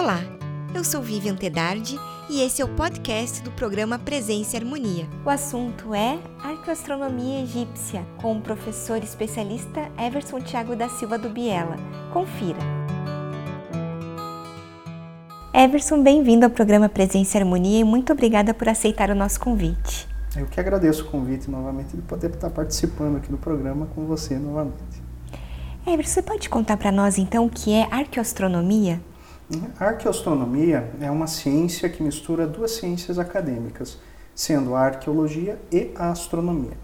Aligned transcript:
Olá, 0.00 0.20
eu 0.76 0.84
sou 0.84 1.02
Vivian 1.02 1.34
Tedardi 1.34 1.98
e 2.30 2.40
esse 2.40 2.62
é 2.62 2.64
o 2.64 2.68
podcast 2.68 3.42
do 3.42 3.50
programa 3.50 3.98
Presença 3.98 4.54
e 4.54 4.60
Harmonia. 4.60 5.08
O 5.26 5.28
assunto 5.28 5.92
é 5.92 6.20
Arqueoastronomia 6.40 7.42
Egípcia, 7.42 8.06
com 8.16 8.36
o 8.36 8.40
professor 8.40 9.02
especialista 9.02 9.90
Everson 9.98 10.40
Tiago 10.40 10.76
da 10.76 10.88
Silva 10.88 11.18
do 11.18 11.28
Biela. 11.28 11.74
Confira. 12.12 12.60
Everson, 15.52 16.00
bem-vindo 16.00 16.44
ao 16.46 16.50
programa 16.50 16.88
Presença 16.88 17.36
e 17.36 17.40
Harmonia 17.40 17.80
e 17.80 17.84
muito 17.84 18.12
obrigada 18.12 18.54
por 18.54 18.68
aceitar 18.68 19.10
o 19.10 19.16
nosso 19.16 19.40
convite. 19.40 20.06
Eu 20.36 20.46
que 20.46 20.60
agradeço 20.60 21.02
o 21.02 21.10
convite 21.10 21.50
novamente 21.50 21.96
de 21.96 22.02
poder 22.02 22.30
estar 22.30 22.50
participando 22.50 23.16
aqui 23.16 23.32
do 23.32 23.38
programa 23.38 23.86
com 23.96 24.06
você 24.06 24.38
novamente. 24.38 25.02
Everson, 25.84 26.12
você 26.12 26.22
pode 26.22 26.48
contar 26.48 26.76
para 26.76 26.92
nós 26.92 27.18
então 27.18 27.46
o 27.46 27.50
que 27.50 27.72
é 27.72 27.88
arqueoastronomia? 27.90 29.00
A 29.80 29.86
arqueoastronomia 29.86 30.90
é 31.00 31.10
uma 31.10 31.26
ciência 31.26 31.88
que 31.88 32.02
mistura 32.02 32.46
duas 32.46 32.72
ciências 32.72 33.18
acadêmicas, 33.18 33.96
sendo 34.34 34.74
a 34.74 34.80
arqueologia 34.80 35.58
e 35.72 35.90
a 35.96 36.10
astronomia. 36.10 36.76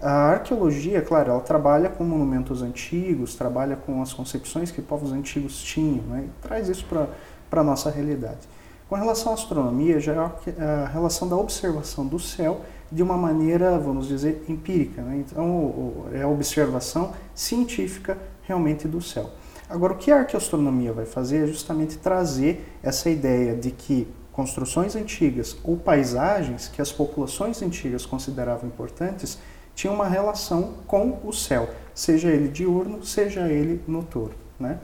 A 0.00 0.30
arqueologia, 0.30 1.02
claro, 1.02 1.32
ela 1.32 1.40
trabalha 1.40 1.88
com 1.88 2.04
monumentos 2.04 2.62
antigos, 2.62 3.34
trabalha 3.34 3.74
com 3.74 4.00
as 4.00 4.12
concepções 4.12 4.70
que 4.70 4.80
povos 4.80 5.12
antigos 5.12 5.60
tinham, 5.62 6.04
né, 6.04 6.28
e 6.28 6.46
traz 6.46 6.68
isso 6.68 6.86
para 6.86 7.60
a 7.60 7.64
nossa 7.64 7.90
realidade. 7.90 8.48
Com 8.88 8.94
relação 8.94 9.32
à 9.32 9.34
astronomia, 9.34 9.98
já 9.98 10.12
é 10.12 10.62
a 10.62 10.86
relação 10.86 11.28
da 11.28 11.36
observação 11.36 12.06
do 12.06 12.20
céu 12.20 12.60
de 12.90 13.02
uma 13.02 13.16
maneira, 13.16 13.78
vamos 13.78 14.06
dizer, 14.06 14.44
empírica. 14.48 15.02
Né? 15.02 15.24
Então, 15.26 16.06
é 16.12 16.22
a 16.22 16.28
observação 16.28 17.12
científica 17.34 18.16
realmente 18.42 18.86
do 18.86 19.00
céu. 19.00 19.30
Agora, 19.72 19.94
o 19.94 19.96
que 19.96 20.10
a 20.10 20.18
arqueoastronomia 20.18 20.92
vai 20.92 21.06
fazer 21.06 21.44
é 21.44 21.46
justamente 21.46 21.96
trazer 21.96 22.62
essa 22.82 23.08
ideia 23.08 23.56
de 23.56 23.70
que 23.70 24.06
construções 24.30 24.94
antigas 24.94 25.56
ou 25.64 25.78
paisagens 25.78 26.68
que 26.68 26.82
as 26.82 26.92
populações 26.92 27.62
antigas 27.62 28.04
consideravam 28.04 28.68
importantes 28.68 29.38
tinham 29.74 29.94
uma 29.94 30.06
relação 30.06 30.74
com 30.86 31.18
o 31.24 31.32
céu, 31.32 31.70
seja 31.94 32.28
ele 32.28 32.48
diurno, 32.48 33.02
seja 33.02 33.48
ele 33.48 33.82
noturno. 33.88 34.34
Né? 34.60 34.78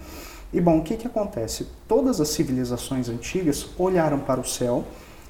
E 0.54 0.58
bom, 0.58 0.78
o 0.78 0.82
que, 0.82 0.96
que 0.96 1.06
acontece? 1.06 1.68
Todas 1.86 2.18
as 2.18 2.30
civilizações 2.30 3.10
antigas 3.10 3.68
olharam 3.78 4.18
para 4.18 4.40
o 4.40 4.44
céu 4.44 4.84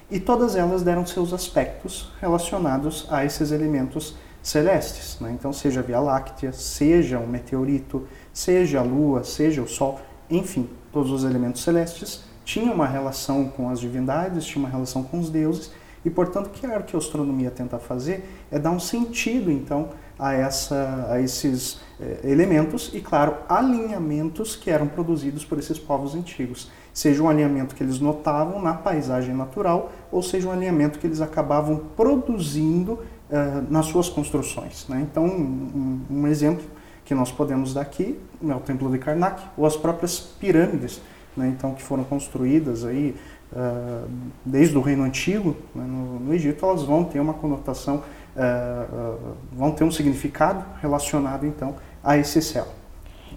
e 0.09 0.21
todas 0.21 0.55
elas 0.55 0.83
deram 0.83 1.05
seus 1.05 1.33
aspectos 1.33 2.13
relacionados 2.21 3.05
a 3.09 3.25
esses 3.25 3.51
elementos 3.51 4.15
celestes. 4.41 5.19
Né? 5.19 5.31
Então, 5.31 5.51
seja 5.51 5.81
a 5.81 5.83
Via 5.83 5.99
Láctea, 5.99 6.53
seja 6.53 7.19
um 7.19 7.27
meteorito, 7.27 8.07
seja 8.33 8.79
a 8.79 8.83
Lua, 8.83 9.23
seja 9.23 9.61
o 9.61 9.67
Sol, 9.67 9.99
enfim, 10.29 10.69
todos 10.91 11.11
os 11.11 11.23
elementos 11.23 11.63
celestes 11.63 12.23
tinham 12.45 12.73
uma 12.73 12.87
relação 12.87 13.45
com 13.45 13.69
as 13.69 13.79
divindades, 13.79 14.45
tinham 14.45 14.65
uma 14.65 14.71
relação 14.71 15.03
com 15.03 15.19
os 15.19 15.29
deuses, 15.29 15.71
e 16.03 16.09
portanto 16.09 16.47
o 16.47 16.49
que 16.49 16.65
a 16.65 16.75
arqueoastronomia 16.75 17.51
tenta 17.51 17.77
fazer 17.77 18.27
é 18.51 18.57
dar 18.57 18.71
um 18.71 18.79
sentido, 18.79 19.51
então, 19.51 19.89
a, 20.19 20.33
essa, 20.33 21.07
a 21.09 21.21
esses 21.21 21.79
eh, 21.99 22.19
elementos 22.25 22.91
e, 22.93 22.99
claro, 22.99 23.37
alinhamentos 23.47 24.55
que 24.55 24.69
eram 24.69 24.85
produzidos 24.85 25.45
por 25.45 25.57
esses 25.57 25.79
povos 25.79 26.13
antigos. 26.13 26.69
Seja 26.93 27.23
um 27.23 27.29
alinhamento 27.29 27.73
que 27.73 27.81
eles 27.81 28.01
notavam 28.01 28.61
na 28.61 28.73
paisagem 28.73 29.33
natural, 29.33 29.91
ou 30.11 30.21
seja 30.21 30.49
um 30.49 30.51
alinhamento 30.51 30.99
que 30.99 31.07
eles 31.07 31.21
acabavam 31.21 31.77
produzindo 31.95 32.99
eh, 33.31 33.61
nas 33.69 33.85
suas 33.85 34.09
construções. 34.09 34.85
Né? 34.89 35.07
Então, 35.09 35.25
um, 35.25 36.01
um, 36.09 36.27
exemplo 36.27 36.65
que 37.09 37.15
nós 37.15 37.31
podemos 37.31 37.73
dar 37.73 37.81
aqui 37.81 38.19
é 38.47 38.53
o 38.53 38.59
Templo 38.59 38.87
de 38.91 38.99
Karnak, 38.99 39.41
ou 39.57 39.65
as 39.65 39.75
próprias 39.75 40.19
pirâmides, 40.19 41.01
né? 41.35 41.47
então, 41.47 41.73
que 41.73 41.81
foram 41.81 42.03
construídas 42.03 42.85
aí, 42.85 43.15
uh, 43.51 44.07
desde 44.45 44.77
o 44.77 44.81
Reino 44.81 45.01
Antigo, 45.01 45.57
né? 45.73 45.83
no, 45.87 46.19
no, 46.19 46.31
Egito, 46.35 46.63
elas 46.63 46.83
vão 46.83 47.03
ter 47.03 47.19
uma 47.19 47.33
conotação, 47.33 48.03
uh, 48.35 49.35
vão 49.51 49.71
ter 49.71 49.83
um 49.83 49.91
significado 49.91 50.63
relacionado 50.79 51.47
então 51.47 51.77
a 52.03 52.15
esse 52.15 52.43
céu. 52.43 52.67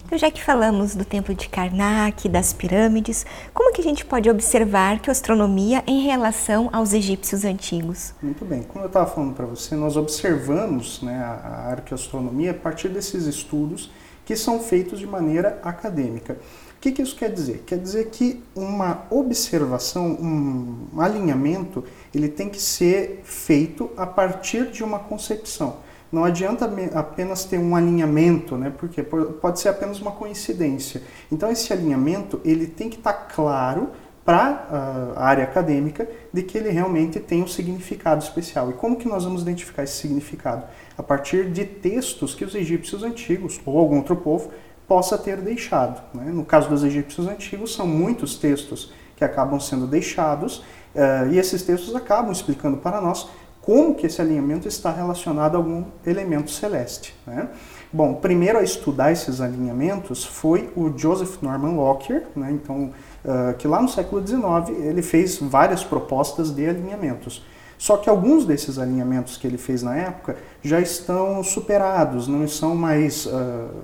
Então, 0.05 0.17
já 0.17 0.29
que 0.29 0.43
falamos 0.43 0.95
do 0.95 1.05
templo 1.05 1.33
de 1.33 1.49
Karnak, 1.49 2.27
das 2.29 2.53
pirâmides, 2.53 3.25
como 3.53 3.73
que 3.73 3.81
a 3.81 3.83
gente 3.83 4.05
pode 4.05 4.29
observar 4.29 4.99
que 4.99 5.09
a 5.09 5.11
astronomia 5.11 5.83
em 5.87 6.01
relação 6.01 6.69
aos 6.71 6.93
egípcios 6.93 7.45
antigos? 7.45 8.13
Muito 8.21 8.45
bem. 8.45 8.63
Como 8.63 8.83
eu 8.83 8.87
estava 8.87 9.09
falando 9.09 9.33
para 9.33 9.45
você, 9.45 9.75
nós 9.75 9.97
observamos 9.97 11.01
né, 11.01 11.15
a 11.15 11.71
arqueoastronomia 11.71 12.51
a 12.51 12.53
partir 12.53 12.89
desses 12.89 13.25
estudos 13.25 13.89
que 14.25 14.35
são 14.35 14.59
feitos 14.59 14.99
de 14.99 15.07
maneira 15.07 15.59
acadêmica. 15.63 16.37
O 16.77 16.81
que, 16.83 16.91
que 16.91 17.01
isso 17.01 17.15
quer 17.15 17.31
dizer? 17.31 17.63
Quer 17.65 17.77
dizer 17.77 18.09
que 18.09 18.43
uma 18.55 19.05
observação, 19.09 20.05
um 20.11 20.99
alinhamento, 20.99 21.83
ele 22.13 22.27
tem 22.27 22.49
que 22.49 22.61
ser 22.61 23.21
feito 23.23 23.89
a 23.95 24.05
partir 24.05 24.69
de 24.69 24.83
uma 24.83 24.99
concepção. 24.99 25.77
Não 26.13 26.23
adianta 26.23 26.69
apenas 26.93 27.43
ter 27.43 27.57
um 27.57 27.75
alinhamento, 27.75 28.55
né? 28.55 28.71
porque 28.77 29.01
pode 29.01 29.59
ser 29.59 29.69
apenas 29.69 29.99
uma 29.99 30.11
coincidência. 30.11 31.01
Então 31.31 31.49
esse 31.49 31.73
alinhamento 31.73 32.39
ele 32.45 32.67
tem 32.67 32.87
que 32.87 32.97
estar 32.97 33.13
claro 33.13 33.89
para 34.23 34.67
ah, 34.69 35.13
a 35.15 35.25
área 35.25 35.43
acadêmica 35.43 36.07
de 36.31 36.43
que 36.43 36.55
ele 36.55 36.69
realmente 36.69 37.19
tem 37.19 37.41
um 37.41 37.47
significado 37.47 38.23
especial. 38.23 38.69
E 38.69 38.73
como 38.73 38.95
que 38.95 39.07
nós 39.07 39.23
vamos 39.23 39.41
identificar 39.41 39.81
esse 39.81 39.95
significado? 39.95 40.65
A 40.95 41.01
partir 41.01 41.49
de 41.49 41.65
textos 41.65 42.35
que 42.35 42.45
os 42.45 42.53
egípcios 42.53 43.01
antigos 43.01 43.59
ou 43.65 43.79
algum 43.79 43.97
outro 43.97 44.15
povo 44.15 44.51
possa 44.87 45.17
ter 45.17 45.37
deixado. 45.37 45.99
Né? 46.13 46.25
No 46.31 46.45
caso 46.45 46.69
dos 46.69 46.83
egípcios 46.83 47.27
antigos, 47.27 47.73
são 47.73 47.87
muitos 47.87 48.35
textos 48.35 48.93
que 49.15 49.23
acabam 49.23 49.59
sendo 49.59 49.87
deixados 49.87 50.59
uh, 50.93 51.31
e 51.31 51.39
esses 51.39 51.63
textos 51.63 51.95
acabam 51.95 52.31
explicando 52.31 52.77
para 52.77 53.01
nós 53.01 53.27
como 53.63 53.95
que 53.95 54.07
esse 54.07 54.21
alinhamento 54.21 54.67
está 54.67 54.91
relacionado 54.91 55.55
a 55.55 55.57
algum 55.57 55.85
elemento 56.05 56.51
celeste. 56.51 57.15
Né? 57.25 57.47
Bom, 57.91 58.15
primeiro 58.15 58.59
a 58.59 58.63
estudar 58.63 59.11
esses 59.11 59.39
alinhamentos 59.39 60.25
foi 60.25 60.69
o 60.75 60.91
Joseph 60.97 61.41
Norman 61.41 61.75
Lockyer, 61.75 62.23
né? 62.35 62.51
então, 62.51 62.91
uh, 63.23 63.53
que 63.57 63.65
lá 63.65 63.81
no 63.81 63.87
século 63.87 64.25
XIX 64.25 64.77
ele 64.83 65.01
fez 65.01 65.37
várias 65.37 65.81
propostas 65.81 66.51
de 66.51 66.67
alinhamentos. 66.67 67.41
Só 67.77 67.97
que 67.97 68.09
alguns 68.09 68.45
desses 68.45 68.77
alinhamentos 68.77 69.37
que 69.37 69.47
ele 69.47 69.57
fez 69.57 69.81
na 69.81 69.95
época 69.95 70.35
já 70.61 70.79
estão 70.79 71.41
superados, 71.41 72.27
não 72.27 72.47
são 72.47 72.75
mais 72.75 73.25
uh, 73.25 73.31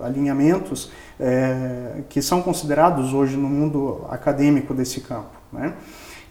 alinhamentos 0.03 0.85
uh, 1.19 2.03
que 2.09 2.22
são 2.22 2.41
considerados 2.41 3.13
hoje 3.13 3.38
no 3.38 3.47
mundo 3.47 4.06
acadêmico 4.09 4.73
desse 4.73 5.01
campo. 5.01 5.39
Né? 5.51 5.73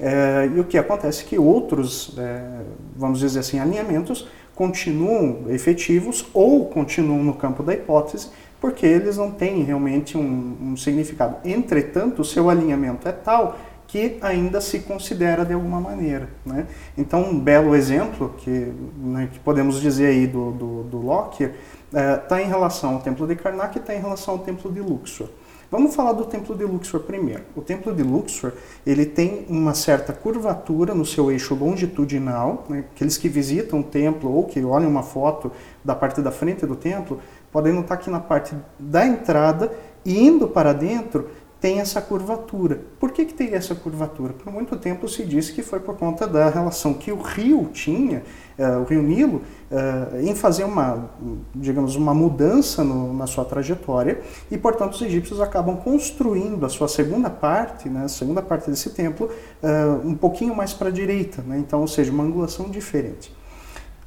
É, 0.00 0.48
e 0.54 0.60
o 0.60 0.64
que 0.64 0.78
acontece 0.78 1.24
é 1.24 1.26
que 1.26 1.38
outros, 1.38 2.14
é, 2.18 2.60
vamos 2.96 3.18
dizer 3.18 3.40
assim, 3.40 3.58
alinhamentos 3.58 4.28
continuam 4.54 5.44
efetivos 5.48 6.26
ou 6.32 6.66
continuam 6.66 7.22
no 7.22 7.34
campo 7.34 7.62
da 7.62 7.74
hipótese, 7.74 8.28
porque 8.60 8.86
eles 8.86 9.16
não 9.16 9.30
têm 9.30 9.62
realmente 9.62 10.16
um, 10.16 10.56
um 10.60 10.76
significado. 10.76 11.36
Entretanto, 11.44 12.22
o 12.22 12.24
seu 12.24 12.50
alinhamento 12.50 13.08
é 13.08 13.12
tal 13.12 13.56
que 13.86 14.18
ainda 14.20 14.60
se 14.60 14.80
considera 14.80 15.44
de 15.44 15.54
alguma 15.54 15.80
maneira. 15.80 16.28
Né? 16.44 16.66
Então, 16.96 17.22
um 17.22 17.40
belo 17.40 17.74
exemplo 17.74 18.34
que, 18.38 18.72
né, 18.98 19.28
que 19.32 19.38
podemos 19.38 19.80
dizer 19.80 20.08
aí 20.08 20.26
do, 20.26 20.52
do, 20.52 20.82
do 20.82 20.98
Lockyer 20.98 21.54
está 21.90 22.38
é, 22.38 22.44
em 22.44 22.48
relação 22.48 22.94
ao 22.94 23.00
templo 23.00 23.26
de 23.26 23.34
Karnak 23.34 23.78
e 23.78 23.80
está 23.80 23.94
em 23.94 24.00
relação 24.00 24.34
ao 24.34 24.40
templo 24.40 24.70
de 24.70 24.80
Luxor. 24.80 25.28
Vamos 25.70 25.94
falar 25.94 26.12
do 26.12 26.24
Templo 26.24 26.56
de 26.56 26.64
Luxor 26.64 27.00
primeiro. 27.00 27.42
O 27.54 27.60
Templo 27.60 27.94
de 27.94 28.02
Luxor 28.02 28.52
ele 28.86 29.04
tem 29.04 29.44
uma 29.50 29.74
certa 29.74 30.14
curvatura 30.14 30.94
no 30.94 31.04
seu 31.04 31.30
eixo 31.30 31.54
longitudinal. 31.54 32.64
Né? 32.70 32.86
Aqueles 32.94 33.18
que 33.18 33.28
visitam 33.28 33.80
o 33.80 33.84
templo 33.84 34.32
ou 34.32 34.44
que 34.44 34.64
olham 34.64 34.88
uma 34.88 35.02
foto 35.02 35.52
da 35.84 35.94
parte 35.94 36.22
da 36.22 36.30
frente 36.30 36.64
do 36.64 36.74
templo 36.74 37.20
podem 37.52 37.74
notar 37.74 37.98
que 37.98 38.08
na 38.08 38.18
parte 38.18 38.54
da 38.78 39.06
entrada 39.06 39.70
indo 40.06 40.48
para 40.48 40.72
dentro 40.72 41.28
tem 41.60 41.80
essa 41.80 42.00
curvatura. 42.00 42.80
Por 42.98 43.10
que, 43.10 43.24
que 43.24 43.34
tem 43.34 43.52
essa 43.52 43.74
curvatura? 43.74 44.32
Por 44.32 44.52
muito 44.52 44.76
tempo 44.76 45.08
se 45.08 45.24
disse 45.24 45.52
que 45.52 45.62
foi 45.62 45.80
por 45.80 45.96
conta 45.96 46.26
da 46.26 46.48
relação 46.48 46.94
que 46.94 47.10
o 47.10 47.20
rio 47.20 47.68
tinha, 47.72 48.22
uh, 48.58 48.80
o 48.80 48.84
rio 48.84 49.02
Nilo, 49.02 49.42
uh, 49.70 50.20
em 50.20 50.34
fazer 50.34 50.64
uma, 50.64 51.10
digamos, 51.54 51.96
uma 51.96 52.14
mudança 52.14 52.82
no, 52.82 53.12
na 53.12 53.26
sua 53.26 53.44
trajetória 53.44 54.20
e, 54.50 54.58
portanto, 54.58 54.94
os 54.94 55.02
egípcios 55.02 55.40
acabam 55.40 55.76
construindo 55.76 56.64
a 56.64 56.68
sua 56.68 56.88
segunda 56.88 57.30
parte, 57.30 57.88
né, 57.88 58.04
a 58.04 58.08
segunda 58.08 58.42
parte 58.42 58.70
desse 58.70 58.90
templo, 58.90 59.30
uh, 59.62 60.08
um 60.08 60.14
pouquinho 60.14 60.54
mais 60.54 60.72
para 60.72 60.88
a 60.88 60.92
direita, 60.92 61.42
né, 61.42 61.58
então, 61.58 61.80
ou 61.80 61.88
seja, 61.88 62.10
uma 62.10 62.24
angulação 62.24 62.68
diferente. 62.68 63.34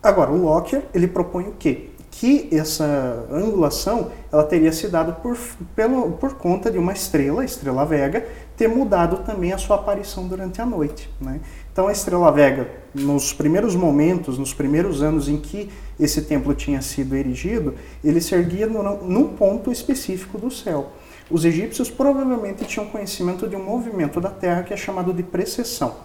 Agora, 0.02 0.32
o 0.32 0.42
Lockyer, 0.44 0.84
ele 0.94 1.08
propõe 1.08 1.48
o 1.48 1.54
quê? 1.58 1.92
que 2.12 2.50
essa 2.52 3.26
angulação 3.32 4.12
ela 4.32 4.44
teria 4.44 4.72
se 4.72 4.88
dado 4.90 5.14
por, 5.22 5.38
pelo, 5.74 6.12
por 6.12 6.36
conta 6.36 6.70
de 6.70 6.78
uma 6.78 6.92
estrela, 6.92 7.42
a 7.42 7.46
estrela 7.46 7.86
Vega, 7.86 8.28
ter 8.58 8.68
mudado 8.68 9.24
também 9.26 9.54
a 9.54 9.58
sua 9.58 9.78
aparição 9.78 10.28
durante 10.28 10.62
a 10.62 10.66
noite. 10.66 11.10
Né? 11.20 11.40
Então 11.72 11.88
a 11.88 11.92
estrela 11.92 12.32
Vega, 12.32 12.70
nos 12.94 13.32
primeiros 13.32 13.76
momentos, 13.76 14.38
nos 14.38 14.54
primeiros 14.54 15.02
anos 15.02 15.30
em 15.30 15.38
que 15.38 15.70
esse 16.00 16.24
templo 16.24 16.54
tinha 16.54 16.82
sido 16.82 17.16
erigido, 17.16 17.76
ele 18.04 18.20
se 18.20 18.36
erguia 18.36 18.68
num 18.68 19.30
ponto 19.30 19.72
específico 19.72 20.38
do 20.38 20.52
céu. 20.52 20.92
os 21.30 21.46
egípcios 21.46 21.90
provavelmente 21.90 22.66
tinham 22.66 22.88
conhecimento 22.88 23.48
de 23.48 23.56
um 23.56 23.64
movimento 23.64 24.20
da 24.20 24.30
Terra 24.30 24.64
que 24.64 24.74
é 24.74 24.78
chamado 24.78 25.14
de 25.14 25.24
precessão. 25.24 25.96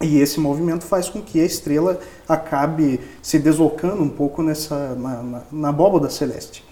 E 0.00 0.18
esse 0.18 0.40
movimento 0.40 0.84
faz 0.84 1.08
com 1.08 1.20
que 1.20 1.40
a 1.40 1.44
estrela 1.44 2.00
acabe 2.28 3.00
se 3.22 3.38
deslocando 3.38 4.02
um 4.02 4.08
pouco 4.08 4.42
nessa, 4.42 4.94
na, 4.94 5.42
na, 5.52 5.70
na 5.70 6.10
celeste. 6.10 6.64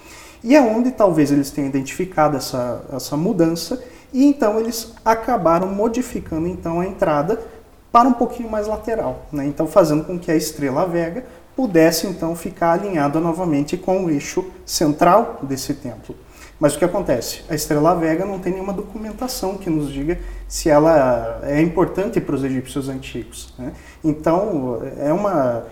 E 0.43 0.55
é 0.55 0.61
onde 0.61 0.91
talvez 0.93 1.31
eles 1.33 1.51
tenham 1.51 1.69
identificado 1.69 2.37
essa, 2.37 2.85
essa 2.93 3.17
mudança 3.17 3.83
e 4.13 4.25
então 4.25 4.59
eles 4.61 4.95
acabaram 5.05 5.69
modificando 5.75 6.47
então 6.47 6.81
a 6.81 6.87
entrada 6.87 7.41
para 7.97 8.11
um 8.11 8.13
pouquinho 8.13 8.51
mais 8.51 8.67
lateral, 8.67 9.25
né? 9.33 9.47
então 9.47 9.67
fazendo 9.67 10.05
com 10.05 10.19
que 10.19 10.31
a 10.31 10.37
estrela 10.37 10.87
Vega 10.87 11.25
pudesse 11.57 12.07
então 12.07 12.37
ficar 12.37 12.73
alinhada 12.73 13.19
novamente 13.21 13.75
com 13.75 14.05
o 14.05 14.11
eixo 14.11 14.45
central 14.67 15.39
desse 15.43 15.73
templo. 15.73 16.15
Mas 16.61 16.75
o 16.75 16.79
que 16.79 16.85
acontece? 16.85 17.41
A 17.49 17.55
estrela 17.55 17.95
Vega 17.95 18.27
não 18.27 18.39
tem 18.39 18.53
nenhuma 18.53 18.75
documentação 18.75 19.57
que 19.57 19.71
nos 19.71 19.91
diga 19.91 20.19
se 20.47 20.69
ela 20.69 21.41
é 21.45 21.63
importante 21.63 22.21
para 22.21 22.35
os 22.35 22.45
egípcios 22.45 22.91
antigos. 22.91 23.55
Né? 23.59 23.73
Então, 24.05 24.79
é, 24.99 25.11
uma, 25.11 25.65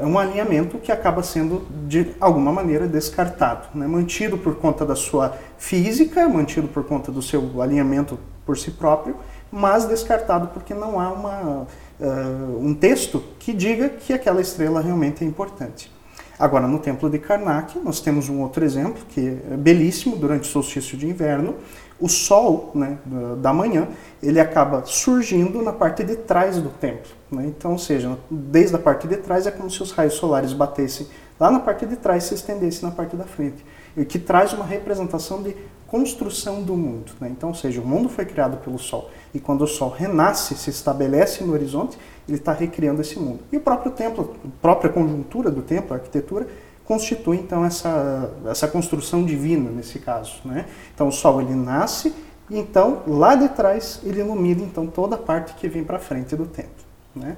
é 0.00 0.06
um 0.06 0.16
alinhamento 0.16 0.78
que 0.78 0.92
acaba 0.92 1.20
sendo, 1.24 1.66
de 1.88 2.12
alguma 2.20 2.52
maneira, 2.52 2.86
descartado. 2.86 3.66
Né? 3.74 3.88
Mantido 3.88 4.38
por 4.38 4.54
conta 4.54 4.86
da 4.86 4.94
sua 4.94 5.36
física, 5.58 6.28
mantido 6.28 6.68
por 6.68 6.84
conta 6.84 7.10
do 7.10 7.22
seu 7.22 7.60
alinhamento 7.60 8.18
por 8.46 8.58
si 8.58 8.70
próprio, 8.70 9.16
mas 9.52 9.84
descartado 9.86 10.48
porque 10.48 10.72
não 10.72 10.98
há 10.98 11.12
uma, 11.12 11.66
uh, 12.00 12.58
um 12.58 12.74
texto 12.74 13.22
que 13.38 13.52
diga 13.52 13.90
que 13.90 14.14
aquela 14.14 14.40
estrela 14.40 14.80
realmente 14.80 15.22
é 15.22 15.26
importante. 15.26 15.92
Agora, 16.38 16.66
no 16.66 16.78
Templo 16.78 17.08
de 17.10 17.18
Karnak, 17.18 17.78
nós 17.78 18.00
temos 18.00 18.28
um 18.28 18.40
outro 18.40 18.64
exemplo 18.64 19.04
que 19.10 19.38
é 19.50 19.56
belíssimo 19.56 20.16
durante 20.16 20.48
o 20.48 20.52
solstício 20.52 20.96
de 20.96 21.06
inverno. 21.06 21.54
O 22.00 22.08
sol 22.08 22.72
né, 22.74 22.98
da 23.38 23.52
manhã 23.52 23.86
ele 24.20 24.40
acaba 24.40 24.82
surgindo 24.84 25.62
na 25.62 25.72
parte 25.72 26.02
de 26.02 26.16
trás 26.16 26.56
do 26.56 26.70
templo. 26.70 27.12
Né? 27.30 27.44
Então, 27.46 27.72
ou 27.72 27.78
seja, 27.78 28.18
desde 28.28 28.74
a 28.74 28.78
parte 28.78 29.06
de 29.06 29.18
trás 29.18 29.46
é 29.46 29.52
como 29.52 29.70
se 29.70 29.82
os 29.82 29.92
raios 29.92 30.14
solares 30.14 30.52
batessem 30.52 31.06
lá 31.38 31.50
na 31.50 31.60
parte 31.60 31.86
de 31.86 31.96
trás 31.96 32.24
se 32.24 32.34
estendessem 32.34 32.88
na 32.88 32.94
parte 32.94 33.14
da 33.14 33.24
frente. 33.24 33.64
O 33.96 34.04
que 34.04 34.18
traz 34.18 34.52
uma 34.52 34.64
representação 34.64 35.42
de 35.42 35.54
construção 35.86 36.62
do 36.62 36.74
mundo. 36.74 37.12
Né? 37.20 37.28
Então, 37.30 37.50
ou 37.50 37.54
seja, 37.54 37.80
o 37.80 37.86
mundo 37.86 38.08
foi 38.08 38.24
criado 38.24 38.56
pelo 38.56 38.78
Sol. 38.78 39.10
E 39.34 39.40
quando 39.40 39.62
o 39.62 39.66
Sol 39.66 39.90
renasce, 39.90 40.54
se 40.54 40.70
estabelece 40.70 41.42
no 41.42 41.52
horizonte, 41.52 41.98
ele 42.28 42.36
está 42.36 42.52
recriando 42.52 43.00
esse 43.00 43.18
mundo. 43.18 43.40
E 43.50 43.56
o 43.56 43.60
próprio 43.60 43.92
templo, 43.92 44.36
a 44.44 44.48
própria 44.60 44.90
conjuntura 44.90 45.50
do 45.50 45.62
templo, 45.62 45.94
a 45.94 45.96
arquitetura, 45.96 46.46
constitui 46.84 47.38
então 47.38 47.64
essa, 47.64 48.30
essa 48.46 48.68
construção 48.68 49.24
divina 49.24 49.70
nesse 49.70 49.98
caso. 49.98 50.40
Né? 50.44 50.66
Então 50.94 51.08
o 51.08 51.12
Sol 51.12 51.40
ele 51.40 51.54
nasce 51.54 52.12
e 52.50 52.58
então 52.58 53.02
lá 53.06 53.34
de 53.34 53.48
trás 53.48 54.00
ele 54.04 54.20
ilumina 54.20 54.62
então 54.62 54.86
toda 54.86 55.16
a 55.16 55.18
parte 55.18 55.54
que 55.54 55.68
vem 55.68 55.84
para 55.84 55.98
frente 55.98 56.36
do 56.36 56.46
templo. 56.46 56.84
Né? 57.14 57.36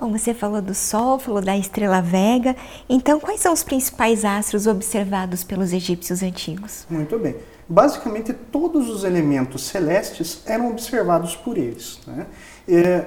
Bom, 0.00 0.10
você 0.10 0.34
falou 0.34 0.60
do 0.60 0.74
Sol, 0.74 1.18
falou 1.18 1.40
da 1.40 1.56
estrela 1.56 2.02
Vega. 2.02 2.56
Então, 2.88 3.20
quais 3.20 3.40
são 3.40 3.52
os 3.52 3.62
principais 3.62 4.24
astros 4.24 4.66
observados 4.66 5.44
pelos 5.44 5.72
egípcios 5.72 6.24
antigos? 6.24 6.84
Muito 6.90 7.16
bem. 7.20 7.36
Basicamente, 7.72 8.34
todos 8.34 8.90
os 8.90 9.02
elementos 9.02 9.62
celestes 9.62 10.42
eram 10.44 10.70
observados 10.70 11.34
por 11.34 11.56
eles. 11.56 12.00
Né? 12.06 12.26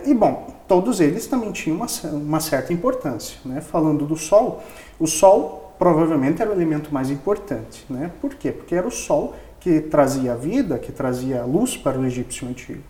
E, 0.07 0.11
bom, 0.11 0.55
todos 0.67 0.99
eles 0.99 1.27
também 1.27 1.51
tinham 1.51 1.77
uma, 1.77 1.85
uma 2.11 2.39
certa 2.39 2.73
importância. 2.73 3.37
Né? 3.45 3.61
Falando 3.61 4.07
do 4.07 4.17
Sol, 4.17 4.63
o 4.99 5.05
Sol 5.05 5.75
provavelmente 5.77 6.41
era 6.41 6.49
o 6.49 6.53
elemento 6.53 6.91
mais 6.91 7.11
importante. 7.11 7.85
Né? 7.87 8.09
Por 8.19 8.33
quê? 8.33 8.51
Porque 8.51 8.73
era 8.73 8.87
o 8.87 8.91
Sol 8.91 9.35
que 9.59 9.81
trazia 9.81 10.33
a 10.33 10.35
vida, 10.35 10.79
que 10.79 10.91
trazia 10.91 11.43
a 11.43 11.45
luz 11.45 11.77
para 11.77 11.99
o 11.99 12.03
egípcio 12.03 12.47
antigo. 12.47 12.81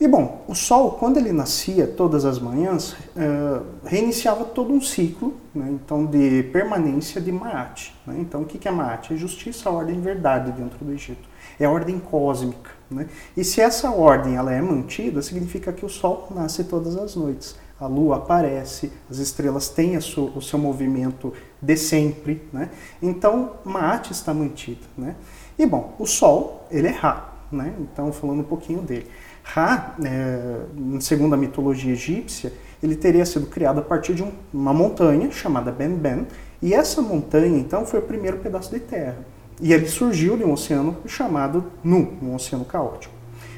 E 0.00 0.08
bom, 0.08 0.44
o 0.48 0.54
Sol, 0.54 0.92
quando 0.92 1.18
ele 1.18 1.32
nascia 1.32 1.86
todas 1.86 2.24
as 2.24 2.40
manhãs, 2.40 2.92
uh, 2.92 3.64
reiniciava 3.84 4.44
todo 4.44 4.72
um 4.72 4.80
ciclo 4.80 5.34
né, 5.54 5.70
então, 5.70 6.04
de 6.04 6.42
permanência 6.52 7.20
de 7.20 7.30
Maat. 7.30 7.94
Né? 8.04 8.16
Então, 8.18 8.42
o 8.42 8.44
que 8.44 8.66
é 8.66 8.70
Maat? 8.72 9.14
É 9.14 9.16
justiça, 9.16 9.70
ordem 9.70 9.96
e 9.96 10.00
verdade 10.00 10.50
dentro 10.50 10.84
do 10.84 10.92
Egito. 10.92 11.28
É 11.60 11.68
ordem 11.68 12.00
cósmica. 12.00 12.72
Né? 12.90 13.06
E 13.36 13.44
se 13.44 13.60
essa 13.60 13.90
ordem 13.90 14.34
ela 14.34 14.52
é 14.52 14.60
mantida, 14.60 15.22
significa 15.22 15.72
que 15.72 15.86
o 15.86 15.88
Sol 15.88 16.26
nasce 16.34 16.64
todas 16.64 16.96
as 16.96 17.14
noites. 17.14 17.56
A 17.78 17.86
Lua 17.86 18.16
aparece, 18.16 18.92
as 19.08 19.18
estrelas 19.18 19.68
têm 19.68 20.00
sua, 20.00 20.30
o 20.30 20.42
seu 20.42 20.58
movimento 20.58 21.32
de 21.62 21.76
sempre. 21.76 22.42
Né? 22.52 22.68
Então, 23.00 23.52
Maat 23.64 24.10
está 24.10 24.34
mantida. 24.34 24.82
Né? 24.98 25.14
E 25.56 25.64
bom, 25.64 25.94
o 26.00 26.06
Sol, 26.06 26.66
ele 26.68 26.88
é 26.88 26.92
Ra. 26.92 27.32
Né? 27.50 27.72
Então, 27.78 28.12
falando 28.12 28.40
um 28.40 28.44
pouquinho 28.44 28.82
dele. 28.82 29.06
Ra, 29.44 29.94
é, 30.02 30.56
segundo 31.00 31.34
a 31.34 31.36
mitologia 31.36 31.92
egípcia, 31.92 32.52
ele 32.82 32.96
teria 32.96 33.24
sido 33.24 33.46
criado 33.46 33.78
a 33.78 33.82
partir 33.82 34.14
de 34.14 34.22
um, 34.22 34.32
uma 34.52 34.72
montanha 34.72 35.30
chamada 35.30 35.70
Ben 35.70 35.94
Ben, 35.94 36.26
e 36.60 36.72
essa 36.72 37.02
montanha, 37.02 37.58
então, 37.58 37.84
foi 37.84 38.00
o 38.00 38.02
primeiro 38.02 38.38
pedaço 38.38 38.70
de 38.70 38.80
terra. 38.80 39.18
E 39.60 39.72
ele 39.72 39.86
surgiu 39.86 40.36
de 40.36 40.44
um 40.44 40.52
oceano 40.52 40.96
chamado 41.06 41.64
Nu, 41.84 42.14
um 42.22 42.34
oceano 42.34 42.64
caótico. 42.64 43.14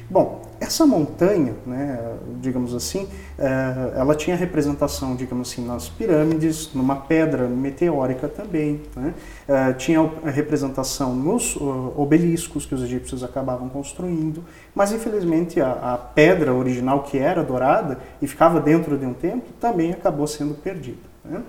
Bom, 0.09 0.41
essa 0.59 0.85
montanha, 0.85 1.53
né, 1.65 1.99
digamos 2.39 2.73
assim, 2.73 3.09
é, 3.37 3.91
ela 3.97 4.15
tinha 4.15 4.37
representação, 4.37 5.17
digamos 5.17 5.51
assim, 5.51 5.65
nas 5.65 5.89
pirâmides, 5.89 6.73
numa 6.73 6.95
pedra 6.95 7.45
meteórica 7.47 8.27
também. 8.29 8.81
Né? 8.95 9.13
É, 9.47 9.73
tinha 9.73 9.99
a 10.23 10.29
representação 10.29 11.13
nos 11.13 11.57
obeliscos 11.57 12.65
que 12.65 12.73
os 12.73 12.81
egípcios 12.83 13.21
acabavam 13.21 13.67
construindo, 13.67 14.43
mas 14.73 14.93
infelizmente 14.93 15.59
a, 15.59 15.71
a 15.71 15.97
pedra 15.97 16.53
original 16.53 17.03
que 17.03 17.17
era 17.17 17.43
dourada 17.43 17.99
e 18.21 18.27
ficava 18.27 18.61
dentro 18.61 18.97
de 18.97 19.05
um 19.05 19.13
templo 19.13 19.49
também 19.59 19.91
acabou 19.91 20.25
sendo 20.25 20.53
perdida. 20.53 21.16
Né? 21.29 21.41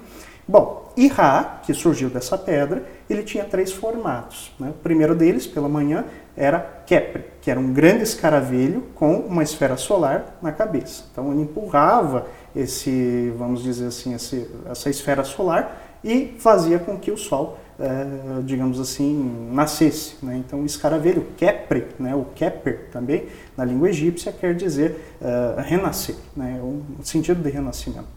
Bom, 0.47 0.91
e 0.97 1.09
Ra, 1.09 1.61
que 1.63 1.75
surgiu 1.75 2.09
dessa 2.09 2.39
pedra, 2.39 2.83
ele 3.09 3.23
tinha 3.23 3.45
três 3.45 3.71
formatos. 3.71 4.51
Né? 4.59 4.71
O 4.71 4.83
primeiro 4.83 5.15
deles, 5.15 5.47
pela 5.47 5.69
manhã, 5.69 6.07
era 6.35 6.59
Kepri, 6.87 7.25
que 7.43 7.51
era 7.51 7.61
um 7.61 7.73
grande 7.73 8.05
escaravelho 8.05 8.85
com 8.95 9.17
uma 9.17 9.43
esfera 9.43 9.77
solar 9.77 10.39
na 10.41 10.51
cabeça. 10.51 11.05
Então 11.13 11.31
ele 11.33 11.43
empurrava 11.43 12.27
esse, 12.57 13.31
vamos 13.37 13.63
dizer 13.63 13.89
assim, 13.89 14.15
esse, 14.15 14.49
essa 14.71 14.89
esfera 14.89 15.23
solar 15.23 15.99
e 16.03 16.35
fazia 16.39 16.79
com 16.79 16.97
que 16.97 17.11
o 17.11 17.17
Sol, 17.19 17.59
é, 17.79 18.41
digamos 18.45 18.81
assim, 18.81 19.51
nascesse. 19.53 20.17
Né? 20.23 20.39
Então 20.39 20.63
o 20.63 20.65
escaravelho 20.65 21.27
Kepri, 21.37 21.89
né? 21.99 22.15
o 22.15 22.25
Keper 22.35 22.89
também, 22.91 23.27
na 23.55 23.67
língua 23.67 23.91
egípcia, 23.91 24.33
quer 24.33 24.55
dizer 24.55 25.15
é, 25.21 25.61
renascer, 25.61 26.17
né? 26.35 26.59
o 26.63 26.83
sentido 27.03 27.43
de 27.43 27.51
renascimento. 27.51 28.17